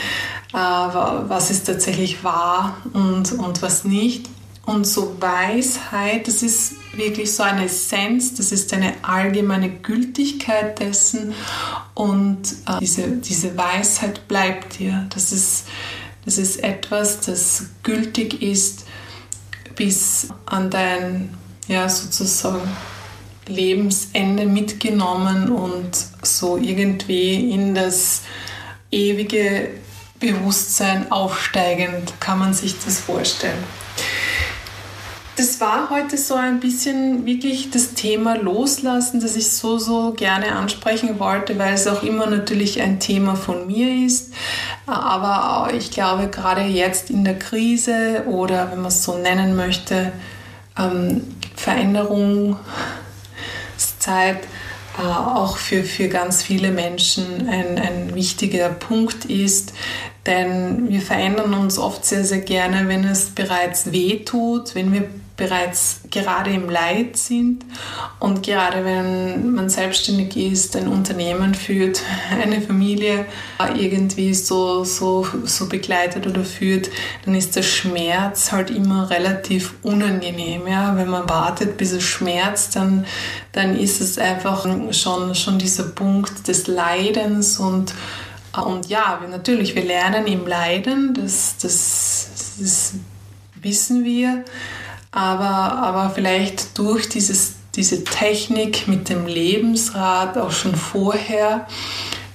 äh, 0.53 0.57
was 0.57 1.51
ist 1.51 1.67
tatsächlich 1.67 2.23
wahr 2.23 2.77
und, 2.93 3.33
und 3.33 3.63
was 3.63 3.85
nicht. 3.85 4.29
Und 4.67 4.87
so 4.87 5.17
Weisheit, 5.21 6.27
das 6.27 6.43
ist 6.43 6.75
wirklich 6.95 7.33
so 7.33 7.43
eine 7.43 7.67
Essenz, 7.67 8.35
das 8.35 8.51
ist 8.51 8.73
eine 8.73 8.95
allgemeine 9.03 9.69
Gültigkeit 9.69 10.79
dessen 10.81 11.35
und 11.93 12.41
äh, 12.67 12.79
diese, 12.81 13.09
diese 13.09 13.57
Weisheit 13.59 14.27
bleibt 14.27 14.79
dir. 14.79 15.07
Das 15.13 15.33
ist, 15.33 15.67
das 16.25 16.39
ist 16.39 16.63
etwas, 16.63 17.21
das 17.21 17.67
gültig 17.83 18.41
ist 18.41 18.87
bis 19.77 20.29
an 20.47 20.71
dein, 20.71 21.35
ja, 21.69 21.89
sozusagen 21.89 22.69
Lebensende 23.47 24.47
mitgenommen 24.47 25.51
und 25.51 25.91
so 26.23 26.57
irgendwie 26.57 27.51
in 27.51 27.75
das 27.75 28.23
ewige 28.91 29.69
Bewusstsein 30.19 31.13
aufsteigend, 31.13 32.15
kann 32.21 32.39
man 32.39 32.55
sich 32.55 32.77
das 32.83 32.99
vorstellen 32.99 33.63
das 35.37 35.61
war 35.61 35.91
heute 35.91 36.17
so 36.17 36.35
ein 36.35 36.61
bisschen 36.61 37.27
wirklich 37.27 37.71
das 37.71 37.95
Thema 37.95 38.37
Loslassen, 38.37 39.21
das 39.21 39.35
ich 39.35 39.51
so, 39.51 39.79
so 39.79 40.13
gerne 40.13 40.55
ansprechen 40.55 41.19
wollte, 41.19 41.59
weil 41.59 41.75
es 41.75 41.89
auch 41.89 42.05
immer 42.05 42.27
natürlich 42.27 42.81
ein 42.81 43.01
Thema 43.01 43.35
von 43.35 43.67
mir 43.67 44.07
ist. 44.07 44.33
Aber 44.87 45.75
ich 45.75 45.91
glaube, 45.91 46.29
gerade 46.29 46.63
jetzt 46.63 47.11
in 47.11 47.25
der 47.25 47.39
Krise 47.39 48.25
oder 48.27 48.71
wenn 48.71 48.79
man 48.79 48.89
es 48.89 49.03
so 49.03 49.19
nennen 49.19 49.57
möchte, 49.57 50.13
ähm, 50.79 51.23
Veränderungszeit, 51.57 52.59
äh, 54.97 55.03
auch 55.03 55.57
für, 55.57 55.83
für 55.83 56.09
ganz 56.09 56.45
viele 56.45 56.71
Menschen 56.71 57.49
ein, 57.49 57.79
ein 57.79 58.15
wichtiger 58.15 58.69
Punkt 58.69 59.25
ist, 59.25 59.73
denn 60.27 60.89
wir 60.89 61.01
verändern 61.01 61.55
uns 61.55 61.77
oft 61.77 62.05
sehr, 62.05 62.25
sehr 62.25 62.41
gerne, 62.41 62.89
wenn 62.89 63.05
es 63.05 63.31
bereits 63.31 63.91
weh 63.91 64.25
tut, 64.25 64.75
wenn 64.77 64.93
wir 64.93 65.09
bereits 65.37 66.03
gerade 66.11 66.51
im 66.51 66.71
Leid 66.71 67.17
sind 67.17 67.65
und 68.21 68.45
gerade 68.45 68.85
wenn 68.85 69.53
man 69.53 69.69
selbstständig 69.69 70.37
ist, 70.37 70.77
ein 70.77 70.87
Unternehmen 70.87 71.55
führt, 71.55 72.03
eine 72.43 72.61
Familie 72.61 73.27
irgendwie 73.77 74.33
so, 74.33 74.85
so, 74.85 75.27
so 75.45 75.69
begleitet 75.69 76.27
oder 76.29 76.45
führt, 76.45 76.89
dann 77.25 77.35
ist 77.35 77.57
der 77.57 77.63
Schmerz 77.63 78.53
halt 78.53 78.71
immer 78.71 79.11
relativ 79.11 79.75
unangenehm. 79.83 80.69
Ja? 80.69 80.97
Wenn 80.97 81.09
man 81.09 81.29
wartet, 81.29 81.79
bis 81.79 81.93
es 81.93 82.05
schmerzt, 82.05 82.77
dann, 82.77 83.05
dann 83.51 83.77
ist 83.77 84.01
es 84.01 84.19
einfach 84.19 84.67
schon, 84.93 85.35
schon 85.35 85.59
dieser 85.59 85.85
Punkt 85.85 86.47
des 86.47 86.67
Leidens 86.67 87.59
und 87.59 87.93
und 88.65 88.87
ja, 88.87 89.19
wir, 89.21 89.29
natürlich, 89.29 89.75
wir 89.75 89.83
lernen 89.83 90.29
im 90.29 90.47
Leiden, 90.47 91.13
das, 91.13 91.57
das, 91.61 92.55
das 92.61 92.95
wissen 93.61 94.05
wir 94.05 94.45
aber, 95.15 95.79
aber 95.79 96.11
vielleicht 96.11 96.77
durch 96.77 97.09
dieses, 97.09 97.55
diese 97.77 98.03
Technik 98.03 98.89
mit 98.89 99.09
dem 99.09 99.27
Lebensrad 99.27 100.37
auch 100.37 100.51
schon 100.51 100.75
vorher 100.75 101.69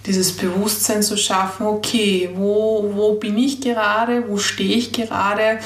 dieses 0.05 0.31
Bewusstsein 0.31 1.03
zu 1.03 1.17
schaffen, 1.17 1.67
okay, 1.67 2.29
wo, 2.35 2.89
wo 2.95 3.15
bin 3.15 3.37
ich 3.37 3.59
gerade, 3.59 4.29
wo 4.29 4.37
stehe 4.37 4.77
ich 4.77 4.93
gerade, 4.93 5.59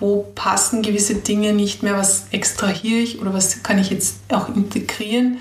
wo 0.00 0.26
passen 0.34 0.82
gewisse 0.82 1.14
Dinge 1.14 1.52
nicht 1.52 1.84
mehr, 1.84 1.96
was 1.96 2.26
extrahiere 2.32 2.98
ich 2.98 3.20
oder 3.20 3.32
was 3.32 3.62
kann 3.62 3.78
ich 3.78 3.90
jetzt 3.90 4.16
auch 4.32 4.48
integrieren 4.48 5.38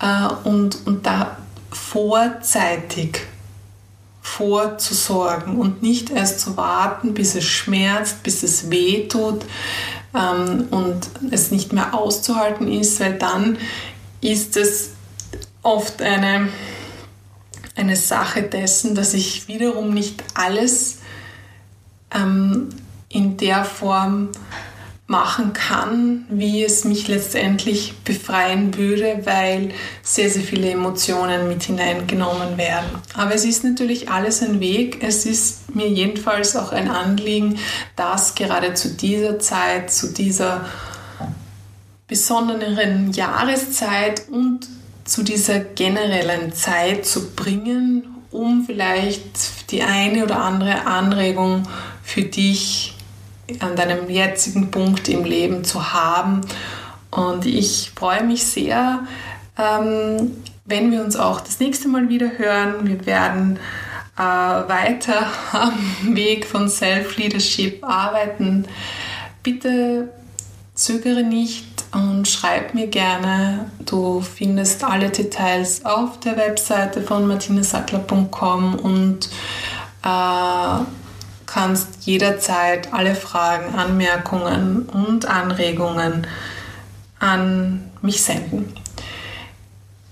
äh, 0.00 0.28
und, 0.48 0.86
und 0.86 1.06
da 1.06 1.38
vorzeitig 1.72 3.22
vorzusorgen 4.20 5.56
und 5.56 5.82
nicht 5.82 6.10
erst 6.10 6.38
zu 6.38 6.56
warten, 6.56 7.14
bis 7.14 7.34
es 7.34 7.44
schmerzt, 7.44 8.22
bis 8.22 8.44
es 8.44 8.70
weh 8.70 9.08
tut 9.08 9.44
ähm, 10.14 10.68
und 10.70 11.10
es 11.30 11.50
nicht 11.50 11.72
mehr 11.72 11.94
auszuhalten 11.94 12.68
ist, 12.68 13.00
weil 13.00 13.14
dann 13.18 13.58
ist 14.20 14.56
es 14.56 14.90
oft 15.62 16.02
eine, 16.02 16.48
eine 17.76 17.96
Sache 17.96 18.42
dessen, 18.42 18.94
dass 18.94 19.14
ich 19.14 19.48
wiederum 19.48 19.94
nicht 19.94 20.22
alles 20.34 20.98
ähm, 22.14 22.68
in 23.08 23.36
der 23.36 23.64
Form 23.64 24.30
machen 25.12 25.52
kann, 25.52 26.24
wie 26.30 26.64
es 26.64 26.84
mich 26.84 27.06
letztendlich 27.06 27.92
befreien 28.02 28.74
würde, 28.78 29.20
weil 29.24 29.68
sehr, 30.02 30.30
sehr 30.30 30.42
viele 30.42 30.70
Emotionen 30.70 31.48
mit 31.48 31.64
hineingenommen 31.64 32.56
werden. 32.56 32.86
Aber 33.14 33.34
es 33.34 33.44
ist 33.44 33.62
natürlich 33.62 34.08
alles 34.08 34.42
ein 34.42 34.58
Weg. 34.58 35.04
Es 35.04 35.26
ist 35.26 35.74
mir 35.74 35.86
jedenfalls 35.86 36.56
auch 36.56 36.72
ein 36.72 36.90
Anliegen, 36.90 37.58
das 37.94 38.34
gerade 38.34 38.72
zu 38.72 38.88
dieser 38.94 39.38
Zeit, 39.38 39.92
zu 39.92 40.14
dieser 40.14 40.64
besonderen 42.08 43.12
Jahreszeit 43.12 44.22
und 44.30 44.66
zu 45.04 45.22
dieser 45.22 45.60
generellen 45.60 46.54
Zeit 46.54 47.04
zu 47.04 47.32
bringen, 47.32 48.04
um 48.30 48.64
vielleicht 48.64 49.70
die 49.70 49.82
eine 49.82 50.24
oder 50.24 50.38
andere 50.38 50.86
Anregung 50.86 51.64
für 52.02 52.22
dich 52.22 52.94
an 53.60 53.76
deinem 53.76 54.08
jetzigen 54.08 54.70
Punkt 54.70 55.08
im 55.08 55.24
Leben 55.24 55.64
zu 55.64 55.92
haben. 55.92 56.40
Und 57.10 57.46
ich 57.46 57.92
freue 57.94 58.24
mich 58.24 58.44
sehr, 58.44 59.00
ähm, 59.58 60.32
wenn 60.64 60.90
wir 60.90 61.02
uns 61.02 61.16
auch 61.16 61.40
das 61.40 61.60
nächste 61.60 61.88
Mal 61.88 62.08
wieder 62.08 62.38
hören. 62.38 62.86
Wir 62.86 63.04
werden 63.04 63.58
äh, 64.16 64.22
weiter 64.22 65.26
am 65.52 66.16
Weg 66.16 66.46
von 66.46 66.68
Self-Leadership 66.68 67.84
arbeiten. 67.84 68.66
Bitte 69.42 70.08
zögere 70.74 71.22
nicht 71.22 71.84
und 71.92 72.26
schreib 72.26 72.74
mir 72.74 72.86
gerne. 72.86 73.70
Du 73.84 74.20
findest 74.20 74.84
alle 74.84 75.10
Details 75.10 75.84
auf 75.84 76.18
der 76.20 76.36
Webseite 76.36 77.02
von 77.02 77.26
martinesackler.com 77.26 78.76
und 78.76 79.28
äh, 80.02 81.01
kannst 81.52 81.88
jederzeit 82.06 82.92
alle 82.92 83.14
Fragen, 83.14 83.74
Anmerkungen 83.74 84.88
und 84.88 85.26
Anregungen 85.26 86.26
an 87.18 87.90
mich 88.00 88.22
senden. 88.22 88.72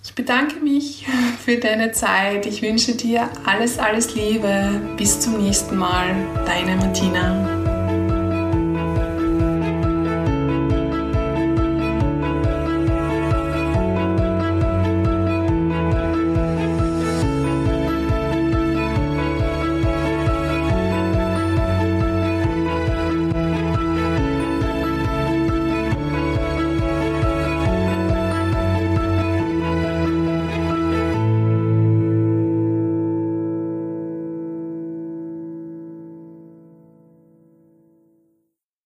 Ich 0.05 0.15
bedanke 0.15 0.61
mich 0.61 1.07
für 1.45 1.57
deine 1.57 1.93
Zeit. 1.93 2.47
Ich 2.47 2.63
wünsche 2.63 2.95
dir 2.95 3.29
alles, 3.47 3.79
alles 3.79 4.15
Liebe. 4.15 4.81
Bis 4.97 5.21
zum 5.21 5.43
nächsten 5.43 5.77
Mal. 5.77 6.15
Deine 6.47 6.77
Martina. 6.77 7.60